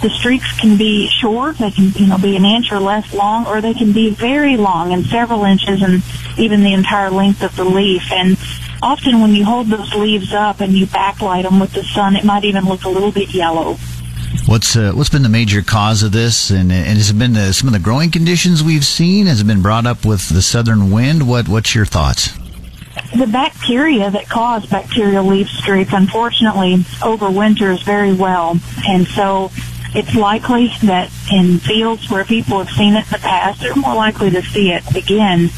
the 0.00 0.10
streaks 0.10 0.58
can 0.58 0.78
be 0.78 1.08
short. 1.08 1.58
They 1.58 1.70
can, 1.70 1.92
you 1.92 2.06
know, 2.06 2.16
be 2.16 2.36
an 2.36 2.44
inch 2.44 2.72
or 2.72 2.80
less 2.80 3.12
long, 3.12 3.46
or 3.46 3.60
they 3.60 3.74
can 3.74 3.92
be 3.92 4.10
very 4.10 4.56
long 4.56 4.92
and 4.92 5.04
several 5.04 5.44
inches 5.44 5.82
and 5.82 6.02
even 6.38 6.62
the 6.62 6.72
entire 6.72 7.10
length 7.10 7.42
of 7.42 7.54
the 7.56 7.64
leaf. 7.64 8.10
And 8.10 8.38
often 8.82 9.20
when 9.20 9.34
you 9.34 9.44
hold 9.44 9.66
those 9.66 9.94
leaves 9.94 10.32
up 10.32 10.60
and 10.60 10.72
you 10.72 10.86
backlight 10.86 11.42
them 11.42 11.60
with 11.60 11.74
the 11.74 11.84
sun, 11.84 12.16
it 12.16 12.24
might 12.24 12.44
even 12.44 12.64
look 12.64 12.84
a 12.84 12.88
little 12.88 13.12
bit 13.12 13.34
yellow. 13.34 13.76
What's 14.46 14.76
uh, 14.76 14.92
what's 14.92 15.10
been 15.10 15.22
the 15.22 15.28
major 15.28 15.60
cause 15.60 16.02
of 16.02 16.12
this, 16.12 16.50
and, 16.50 16.72
and 16.72 16.96
has 16.96 17.10
it 17.10 17.18
been 17.18 17.34
the, 17.34 17.52
some 17.52 17.68
of 17.68 17.72
the 17.72 17.80
growing 17.80 18.10
conditions 18.10 18.62
we've 18.62 18.84
seen? 18.84 19.26
Has 19.26 19.40
it 19.40 19.46
been 19.46 19.60
brought 19.60 19.86
up 19.86 20.06
with 20.06 20.28
the 20.28 20.40
southern 20.40 20.90
wind? 20.90 21.28
What 21.28 21.48
what's 21.48 21.74
your 21.74 21.84
thoughts? 21.84 22.39
The 23.16 23.26
bacteria 23.26 24.10
that 24.10 24.28
cause 24.28 24.66
bacterial 24.66 25.24
leaf 25.24 25.48
streak 25.48 25.92
unfortunately 25.92 26.76
overwinters 27.00 27.82
very 27.82 28.12
well 28.12 28.58
and 28.88 29.06
so 29.08 29.50
it's 29.94 30.14
likely 30.14 30.68
that 30.84 31.10
in 31.32 31.58
fields 31.58 32.08
where 32.10 32.24
people 32.24 32.58
have 32.58 32.70
seen 32.70 32.94
it 32.94 33.04
in 33.06 33.10
the 33.10 33.18
past, 33.18 33.60
they're 33.60 33.74
more 33.74 33.94
likely 33.94 34.30
to 34.30 34.42
see 34.42 34.70
it 34.70 34.84
again. 34.94 35.50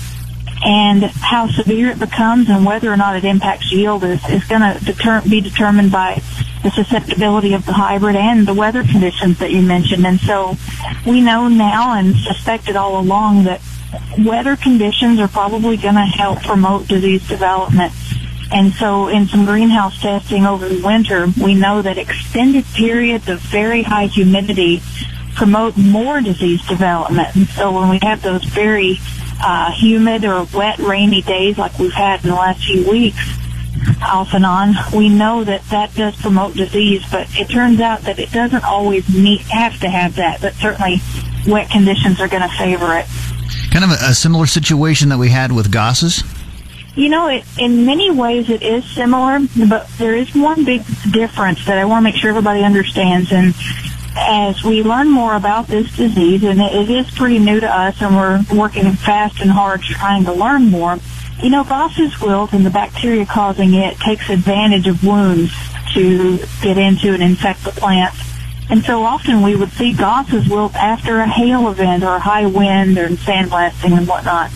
And 0.64 1.02
how 1.02 1.48
severe 1.48 1.90
it 1.90 1.98
becomes 1.98 2.48
and 2.48 2.64
whether 2.64 2.90
or 2.90 2.96
not 2.96 3.16
it 3.16 3.24
impacts 3.24 3.72
yield 3.72 4.05
is, 4.05 4.24
is 4.28 4.44
going 4.44 4.61
to 4.62 4.85
deter- 4.85 5.22
be 5.28 5.40
determined 5.40 5.90
by 5.90 6.22
the 6.62 6.70
susceptibility 6.70 7.52
of 7.52 7.66
the 7.66 7.72
hybrid 7.72 8.14
and 8.14 8.46
the 8.46 8.55
weather 8.55 8.85
conditions 8.85 9.38
that 9.40 9.50
you 9.50 9.61
mentioned. 9.61 10.07
And 10.07 10.20
so 10.20 10.57
we 11.05 11.20
know 11.20 11.48
now 11.48 11.94
and 11.94 12.14
suspected 12.14 12.76
all 12.76 13.00
along 13.00 13.44
that 13.44 13.61
weather 14.18 14.57
conditions 14.57 15.20
are 15.20 15.28
probably 15.28 15.76
going 15.76 15.94
to 15.94 16.00
help 16.00 16.42
promote 16.42 16.88
disease 16.88 17.26
development. 17.28 17.92
And 18.50 18.72
so 18.74 19.09
in 19.09 19.28
some 19.28 19.46
greenhouse 19.46 19.98
testing 20.00 20.44
over 20.44 20.68
the 20.68 20.85
winter, 20.85 21.26
we 21.42 21.55
know 21.55 21.81
that 21.81 21.96
extended 21.96 22.64
periods 22.74 23.28
of 23.28 23.40
very 23.40 23.83
high 23.83 24.07
humidity 24.07 24.83
promote 25.35 25.76
more 25.76 26.20
disease 26.20 26.64
development. 26.66 27.35
And 27.35 27.48
so 27.48 27.72
when 27.72 27.88
we 27.88 27.98
have 28.02 28.22
those 28.22 28.44
very 28.44 28.98
uh, 29.42 29.72
humid 29.72 30.24
or 30.24 30.46
wet, 30.52 30.78
rainy 30.78 31.22
days 31.22 31.57
like 31.57 31.78
we've 31.78 31.92
had 31.92 32.22
in 32.22 32.31
the 32.31 32.37
last 32.37 32.64
few 32.64 32.88
weeks, 32.88 33.38
off 34.02 34.35
and 34.35 34.44
on, 34.44 34.74
we 34.94 35.09
know 35.09 35.44
that 35.44 35.62
that 35.70 35.94
does 35.94 36.14
promote 36.20 36.55
disease, 36.55 37.02
but 37.11 37.26
it 37.33 37.48
turns 37.48 37.81
out 37.81 38.02
that 38.02 38.18
it 38.18 38.31
doesn't 38.31 38.64
always 38.64 39.09
need, 39.09 39.40
have 39.42 39.78
to 39.81 39.88
have 39.88 40.16
that, 40.16 40.40
but 40.40 40.52
certainly 40.55 41.00
wet 41.46 41.70
conditions 41.70 42.20
are 42.20 42.28
going 42.28 42.42
to 42.42 42.57
favor 42.57 42.96
it. 42.96 43.07
Kind 43.72 43.85
of 43.85 43.90
a, 43.90 44.11
a, 44.11 44.14
similar 44.14 44.44
situation 44.44 45.08
that 45.08 45.18
we 45.18 45.30
had 45.30 45.50
with 45.50 45.72
Goss's? 45.72 46.22
You 46.94 47.08
know, 47.08 47.28
it, 47.28 47.42
in 47.58 47.87
many 47.87 48.11
ways 48.11 48.50
it 48.50 48.62
is 48.62 48.85
similar, 48.85 49.38
but 49.66 49.88
there 49.96 50.14
is 50.14 50.35
one 50.35 50.66
big 50.66 50.82
difference 51.11 51.64
that 51.64 51.78
I 51.78 51.87
want 51.87 52.04
to 52.04 52.12
make 52.12 52.20
sure 52.20 52.28
everybody 52.28 52.62
understands. 52.62 53.32
And 53.32 53.54
as 54.14 54.62
we 54.62 54.82
learn 54.82 55.08
more 55.08 55.35
about 55.37 55.68
this 55.68 55.96
disease, 55.96 56.44
and 56.44 56.61
it, 56.61 56.90
is 56.90 57.11
pretty 57.12 57.38
new 57.38 57.61
to 57.61 57.66
us, 57.66 58.02
and 58.02 58.14
we're 58.14 58.44
working 58.54 58.92
fast 58.92 59.40
and 59.40 59.50
hard 59.50 59.80
trying 59.80 60.26
to 60.26 60.35
learn 60.35 60.66
more, 60.70 60.98
you 61.42 61.48
know, 61.48 61.64
Goss's 61.64 62.20
wilt 62.20 62.52
and 62.52 62.66
the 62.66 62.70
bacteria 62.70 63.24
causing 63.24 63.72
it 63.72 63.96
takes 63.96 64.28
advantage 64.28 64.87
of 64.87 65.02
wounds 65.02 65.50
to 65.94 66.38
get 66.61 66.76
into 66.76 67.14
and 67.14 67.22
infect 67.22 67.64
the 67.64 67.70
plants. 67.70 68.31
And 68.72 68.82
so 68.82 69.02
often 69.04 69.42
we 69.42 69.54
would 69.54 69.70
see 69.72 69.92
Goss's 69.92 70.48
wilt 70.48 70.74
after 70.74 71.18
a 71.18 71.28
hail 71.28 71.68
event 71.68 72.02
or 72.02 72.14
a 72.14 72.18
high 72.18 72.46
wind 72.46 72.96
or 72.96 73.06
sandblasting 73.08 73.94
and 73.94 74.08
whatnot. 74.08 74.50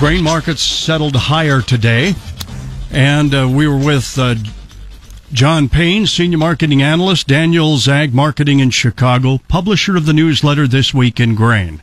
Grain 0.00 0.24
markets 0.24 0.62
settled 0.62 1.14
higher 1.14 1.62
today, 1.62 2.16
and 2.90 3.32
uh, 3.32 3.48
we 3.48 3.68
were 3.68 3.78
with 3.78 4.18
uh, 4.18 4.34
John 5.32 5.68
Payne, 5.68 6.06
Senior 6.06 6.38
Marketing 6.38 6.82
Analyst, 6.82 7.26
Daniel 7.26 7.76
Ag 7.88 8.14
Marketing 8.14 8.60
in 8.60 8.70
Chicago, 8.70 9.38
publisher 9.48 9.96
of 9.96 10.06
the 10.06 10.12
newsletter 10.12 10.68
This 10.68 10.94
Week 10.94 11.18
in 11.18 11.34
Grain. 11.34 11.82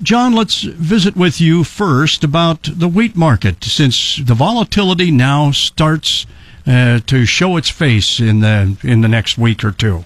John, 0.00 0.34
let's 0.34 0.62
visit 0.62 1.16
with 1.16 1.40
you 1.40 1.64
first 1.64 2.22
about 2.22 2.68
the 2.72 2.88
wheat 2.88 3.16
market, 3.16 3.64
since 3.64 4.16
the 4.16 4.34
volatility 4.34 5.10
now 5.10 5.50
starts 5.50 6.24
uh, 6.66 7.00
to 7.00 7.26
show 7.26 7.56
its 7.56 7.68
face 7.68 8.20
in 8.20 8.40
the 8.40 8.78
in 8.82 9.00
the 9.00 9.08
next 9.08 9.36
week 9.36 9.64
or 9.64 9.72
two. 9.72 10.04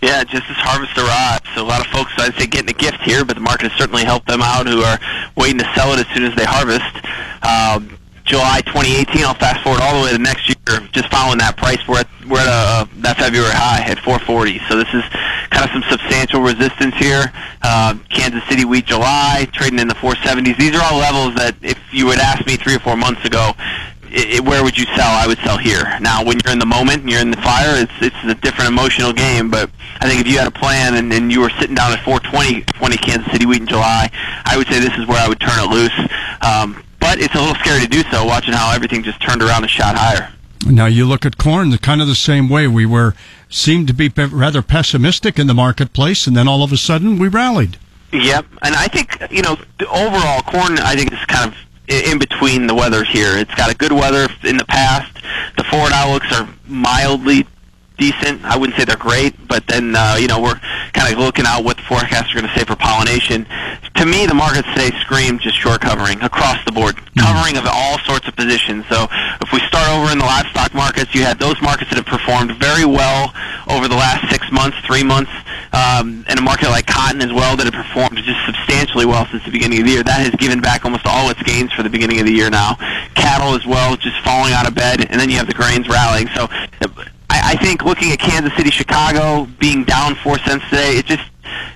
Yeah, 0.00 0.22
just 0.22 0.44
as 0.48 0.56
harvest 0.56 0.96
arrives. 0.96 1.44
So 1.54 1.62
a 1.62 1.68
lot 1.68 1.80
of 1.80 1.86
folks, 1.88 2.12
I'd 2.18 2.34
say, 2.36 2.46
getting 2.46 2.70
a 2.70 2.78
gift 2.78 3.00
here, 3.02 3.24
but 3.24 3.34
the 3.34 3.42
market 3.42 3.70
has 3.70 3.78
certainly 3.78 4.04
helped 4.04 4.28
them 4.28 4.42
out 4.42 4.66
who 4.66 4.80
are 4.80 4.98
waiting 5.36 5.58
to 5.58 5.70
sell 5.74 5.92
it 5.92 5.98
as 5.98 6.06
soon 6.14 6.24
as 6.24 6.34
they 6.36 6.44
harvest. 6.44 6.94
Um, 7.42 7.98
July 8.24 8.62
2018. 8.62 9.24
I'll 9.24 9.34
fast 9.34 9.62
forward 9.62 9.80
all 9.82 10.00
the 10.00 10.04
way 10.06 10.12
to 10.12 10.18
next 10.18 10.48
year. 10.48 10.80
Just 10.92 11.10
following 11.10 11.38
that 11.38 11.56
price, 11.56 11.80
we're 11.86 12.00
at 12.00 12.08
we're 12.28 12.40
at 12.40 12.48
a, 12.48 12.88
that 13.00 13.18
February 13.18 13.52
high 13.52 13.84
at 13.84 13.98
440. 14.00 14.60
So 14.68 14.76
this 14.76 14.88
is 14.94 15.04
kind 15.52 15.64
of 15.64 15.70
some 15.70 15.84
substantial 15.90 16.40
resistance 16.40 16.94
here. 16.96 17.30
Uh, 17.62 17.94
Kansas 18.08 18.42
City 18.48 18.64
wheat 18.64 18.86
July 18.86 19.46
trading 19.52 19.78
in 19.78 19.88
the 19.88 19.94
470s. 19.94 20.56
These 20.56 20.74
are 20.74 20.82
all 20.82 20.98
levels 20.98 21.34
that 21.36 21.54
if 21.60 21.78
you 21.92 22.06
would 22.06 22.18
ask 22.18 22.46
me 22.46 22.56
three 22.56 22.74
or 22.74 22.80
four 22.80 22.96
months 22.96 23.24
ago, 23.24 23.52
it, 24.14 24.42
where 24.44 24.62
would 24.62 24.78
you 24.78 24.84
sell? 24.96 25.10
I 25.10 25.26
would 25.26 25.38
sell 25.38 25.58
here. 25.58 25.84
Now, 26.00 26.24
when 26.24 26.38
you're 26.40 26.52
in 26.52 26.58
the 26.58 26.66
moment 26.66 27.02
and 27.02 27.10
you're 27.10 27.20
in 27.20 27.30
the 27.30 27.42
fire, 27.42 27.76
it's 27.76 27.92
it's 28.00 28.16
a 28.24 28.34
different 28.34 28.70
emotional 28.70 29.12
game. 29.12 29.50
But 29.50 29.70
I 30.00 30.08
think 30.08 30.20
if 30.20 30.26
you 30.26 30.38
had 30.38 30.46
a 30.46 30.54
plan 30.54 30.94
and, 30.94 31.12
and 31.12 31.30
you 31.30 31.40
were 31.40 31.50
sitting 31.60 31.74
down 31.74 31.92
at 31.92 32.00
420, 32.04 32.62
20 32.62 32.96
Kansas 32.96 33.30
City 33.32 33.44
wheat 33.44 33.60
in 33.60 33.66
July, 33.66 34.08
I 34.44 34.56
would 34.56 34.68
say 34.68 34.80
this 34.80 34.96
is 34.96 35.06
where 35.06 35.18
I 35.18 35.28
would 35.28 35.40
turn 35.40 35.58
it 35.58 35.68
loose. 35.68 35.98
Um, 36.40 36.83
but 37.14 37.22
it's 37.22 37.34
a 37.36 37.38
little 37.38 37.54
scary 37.54 37.80
to 37.80 37.86
do 37.86 38.02
so, 38.10 38.24
watching 38.24 38.54
how 38.54 38.74
everything 38.74 39.04
just 39.04 39.22
turned 39.22 39.40
around 39.40 39.62
and 39.62 39.70
shot 39.70 39.94
higher. 39.96 40.32
Now 40.66 40.86
you 40.86 41.06
look 41.06 41.24
at 41.24 41.38
corn, 41.38 41.70
the 41.70 41.78
kind 41.78 42.00
of 42.00 42.08
the 42.08 42.16
same 42.16 42.48
way. 42.48 42.66
We 42.66 42.86
were 42.86 43.14
seemed 43.48 43.86
to 43.86 43.94
be 43.94 44.08
rather 44.08 44.62
pessimistic 44.62 45.38
in 45.38 45.46
the 45.46 45.54
marketplace, 45.54 46.26
and 46.26 46.36
then 46.36 46.48
all 46.48 46.64
of 46.64 46.72
a 46.72 46.76
sudden 46.76 47.16
we 47.18 47.28
rallied. 47.28 47.78
Yep, 48.12 48.46
and 48.62 48.74
I 48.74 48.88
think 48.88 49.16
you 49.30 49.42
know 49.42 49.56
overall 49.88 50.42
corn. 50.42 50.78
I 50.78 50.96
think 50.96 51.12
is 51.12 51.24
kind 51.26 51.52
of 51.52 51.56
in 51.86 52.18
between 52.18 52.66
the 52.66 52.74
weathers 52.74 53.08
here. 53.08 53.38
It's 53.38 53.54
got 53.54 53.70
a 53.70 53.76
good 53.76 53.92
weather 53.92 54.26
in 54.42 54.56
the 54.56 54.64
past. 54.64 55.14
The 55.56 55.62
forward 55.64 55.92
outlooks 55.92 56.32
are 56.32 56.48
mildly 56.66 57.46
decent. 57.96 58.44
I 58.44 58.56
wouldn't 58.56 58.78
say 58.78 58.84
they're 58.84 58.96
great, 58.96 59.34
but 59.46 59.66
then 59.66 59.94
uh, 59.96 60.16
you 60.18 60.26
know 60.26 60.40
we're 60.40 60.58
kind 60.92 61.12
of 61.12 61.18
looking 61.18 61.46
out 61.46 61.64
what 61.64 61.76
the 61.76 61.82
forecasts 61.84 62.32
are 62.32 62.40
going 62.40 62.50
to 62.50 62.58
say 62.58 62.64
for 62.64 62.76
pollination. 62.76 63.46
To 63.96 64.06
me, 64.06 64.26
the 64.26 64.34
market 64.34 64.64
today 64.74 64.90
screams 65.00 65.42
just 65.42 65.56
short 65.58 65.80
covering 65.80 66.20
across 66.22 66.58
the 66.64 66.72
board, 66.72 66.96
mm-hmm. 66.96 67.20
covering 67.20 67.56
of 67.56 67.64
all 67.70 67.98
sorts 68.00 68.26
of 68.26 68.34
positions. 68.34 68.84
So 68.88 69.06
if 69.40 69.52
we 69.52 69.60
start 69.60 69.88
over 69.90 70.10
in 70.10 70.18
the 70.18 70.26
livestock 70.26 70.74
markets, 70.74 71.14
you 71.14 71.22
had 71.22 71.38
those 71.38 71.60
markets 71.62 71.90
that 71.90 71.96
have 71.96 72.06
performed 72.06 72.56
very 72.58 72.84
well 72.84 73.32
over 73.70 73.86
the 73.86 73.94
last 73.94 74.30
six 74.30 74.50
months, 74.50 74.76
three 74.84 75.04
months, 75.04 75.30
um, 75.72 76.24
and 76.26 76.38
a 76.38 76.42
market 76.42 76.70
like 76.70 76.86
cotton 76.86 77.22
as 77.22 77.32
well 77.32 77.56
that 77.56 77.66
have 77.70 77.74
performed 77.74 78.18
just 78.18 78.38
substantially 78.46 79.06
well 79.06 79.26
since 79.30 79.44
the 79.44 79.50
beginning 79.50 79.78
of 79.80 79.86
the 79.86 79.92
year. 79.92 80.02
That 80.02 80.20
has 80.26 80.34
given 80.34 80.60
back 80.60 80.84
almost 80.84 81.06
all 81.06 81.30
its 81.30 81.42
gains 81.42 81.72
for 81.72 81.82
the 81.82 81.90
beginning 81.90 82.18
of 82.18 82.26
the 82.26 82.34
year 82.34 82.50
now. 82.50 82.74
Cattle 83.14 83.54
as 83.54 83.66
well, 83.66 83.96
just 83.96 84.18
falling 84.24 84.52
out 84.52 84.66
of 84.66 84.74
bed, 84.74 85.06
and 85.06 85.20
then 85.20 85.30
you 85.30 85.36
have 85.36 85.46
the 85.46 85.54
grains 85.54 85.88
rallying. 85.88 86.28
So 86.34 86.48
I, 87.44 87.56
think 87.56 87.84
looking 87.84 88.10
at 88.10 88.18
Kansas 88.18 88.54
City, 88.56 88.70
Chicago 88.70 89.46
being 89.58 89.84
down 89.84 90.14
four 90.16 90.38
cents 90.38 90.64
today, 90.70 90.96
it 90.96 91.06
just 91.06 91.22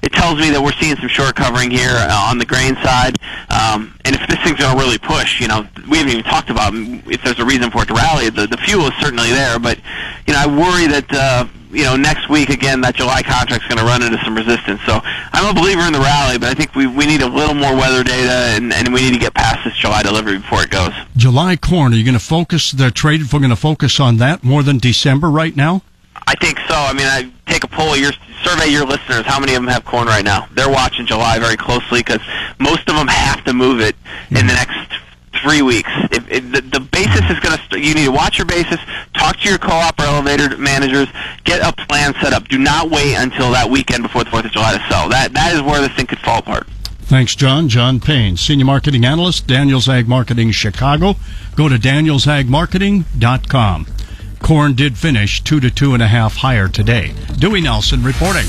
it 0.02 0.12
tells 0.12 0.40
me 0.40 0.50
that 0.50 0.62
we're 0.62 0.72
seeing 0.72 0.96
some 0.96 1.08
short 1.08 1.34
covering 1.34 1.70
here 1.70 1.92
uh, 1.92 2.28
on 2.30 2.38
the 2.38 2.46
grain 2.46 2.74
side. 2.76 3.18
Um, 3.50 3.94
and 4.04 4.16
if 4.16 4.26
this 4.28 4.38
thing's 4.42 4.58
going 4.58 4.76
to 4.76 4.82
really 4.82 4.98
push, 4.98 5.40
you 5.40 5.48
know, 5.48 5.66
we 5.88 5.98
haven't 5.98 6.12
even 6.12 6.24
talked 6.24 6.50
about 6.50 6.72
if 6.74 7.22
there's 7.22 7.38
a 7.38 7.44
reason 7.44 7.70
for 7.70 7.82
it 7.82 7.88
to 7.88 7.94
rally. 7.94 8.30
The, 8.30 8.46
the 8.46 8.56
fuel 8.56 8.86
is 8.86 8.94
certainly 9.00 9.30
there, 9.30 9.58
but 9.58 9.78
you 10.26 10.32
know, 10.32 10.40
I 10.40 10.46
worry 10.46 10.86
that 10.88 11.06
uh, 11.12 11.46
you 11.70 11.84
know 11.84 11.96
next 11.96 12.28
week 12.28 12.50
again 12.50 12.80
that 12.82 12.94
July 12.94 13.22
contract's 13.22 13.66
going 13.66 13.78
to 13.78 13.84
run 13.84 14.02
into 14.02 14.18
some 14.24 14.34
resistance. 14.34 14.80
So 14.86 15.00
I'm 15.02 15.50
a 15.50 15.58
believer 15.58 15.82
in 15.82 15.92
the 15.92 16.00
rally, 16.00 16.38
but 16.38 16.48
I 16.48 16.54
think 16.54 16.74
we 16.74 16.86
we 16.86 17.06
need 17.06 17.22
a 17.22 17.28
little 17.28 17.54
more 17.54 17.74
weather 17.74 18.02
data, 18.02 18.56
and, 18.56 18.72
and 18.72 18.92
we 18.92 19.02
need 19.02 19.14
to 19.14 19.20
get 19.20 19.34
past 19.34 19.64
this 19.64 19.74
July 19.76 20.02
delivery 20.02 20.38
before 20.38 20.62
it 20.62 20.70
goes. 20.70 20.92
July 21.16 21.56
corn, 21.56 21.92
are 21.92 21.96
you 21.96 22.04
going 22.04 22.14
to 22.14 22.20
focus 22.20 22.72
the 22.72 22.90
trade? 22.90 23.20
We're 23.32 23.40
going 23.40 23.50
to 23.50 23.56
focus 23.56 24.00
on 24.00 24.16
that 24.18 24.42
more 24.42 24.62
than 24.62 24.78
December 24.78 25.30
right 25.30 25.54
now. 25.54 25.82
I 26.26 26.34
think 26.34 26.58
so. 26.68 26.74
I 26.74 26.92
mean, 26.92 27.06
I 27.06 27.30
take 27.50 27.64
a 27.64 27.68
poll 27.68 27.96
your 27.96 28.12
survey 28.42 28.68
your 28.68 28.86
listeners. 28.86 29.24
How 29.26 29.40
many 29.40 29.54
of 29.54 29.62
them 29.62 29.68
have 29.68 29.84
corn 29.84 30.06
right 30.06 30.24
now? 30.24 30.46
They're 30.52 30.70
watching 30.70 31.06
July 31.06 31.38
very 31.38 31.56
closely 31.56 32.00
because 32.00 32.20
most 32.58 32.88
of 32.88 32.96
them 32.96 33.08
have 33.08 33.44
to 33.44 33.52
move 33.52 33.80
it 33.80 33.96
in 34.30 34.34
the 34.34 34.40
mm-hmm. 34.40 34.48
next 34.48 35.07
three 35.42 35.62
weeks. 35.62 35.90
If, 36.10 36.30
if 36.30 36.52
the, 36.52 36.60
the 36.60 36.80
basis 36.80 37.22
is 37.30 37.40
going 37.40 37.58
to, 37.58 37.80
you 37.80 37.94
need 37.94 38.06
to 38.06 38.12
watch 38.12 38.38
your 38.38 38.46
basis, 38.46 38.78
talk 39.14 39.36
to 39.38 39.48
your 39.48 39.58
co-op 39.58 39.98
or 39.98 40.04
elevator 40.04 40.56
managers, 40.56 41.08
get 41.44 41.60
a 41.60 41.72
plan 41.86 42.14
set 42.20 42.32
up. 42.32 42.46
Do 42.48 42.58
not 42.58 42.90
wait 42.90 43.14
until 43.16 43.50
that 43.52 43.68
weekend 43.70 44.02
before 44.04 44.24
the 44.24 44.30
Fourth 44.30 44.44
of 44.44 44.52
July 44.52 44.76
to 44.76 44.84
sell. 44.88 45.08
That 45.08 45.32
that 45.34 45.54
is 45.54 45.62
where 45.62 45.80
this 45.80 45.92
thing 45.92 46.06
could 46.06 46.18
fall 46.20 46.40
apart. 46.40 46.66
Thanks, 47.08 47.34
John. 47.34 47.68
John 47.68 48.00
Payne, 48.00 48.36
Senior 48.36 48.66
Marketing 48.66 49.04
Analyst, 49.04 49.46
Daniels 49.46 49.88
Ag 49.88 50.06
Marketing 50.06 50.50
Chicago. 50.50 51.16
Go 51.56 51.68
to 51.68 51.76
danielsagmarketing.com. 51.76 53.86
Corn 54.40 54.74
did 54.74 54.98
finish 54.98 55.42
two 55.42 55.58
to 55.60 55.70
two 55.70 55.94
and 55.94 56.02
a 56.02 56.08
half 56.08 56.36
higher 56.36 56.68
today. 56.68 57.14
Dewey 57.38 57.62
Nelson 57.62 58.02
reporting. 58.02 58.44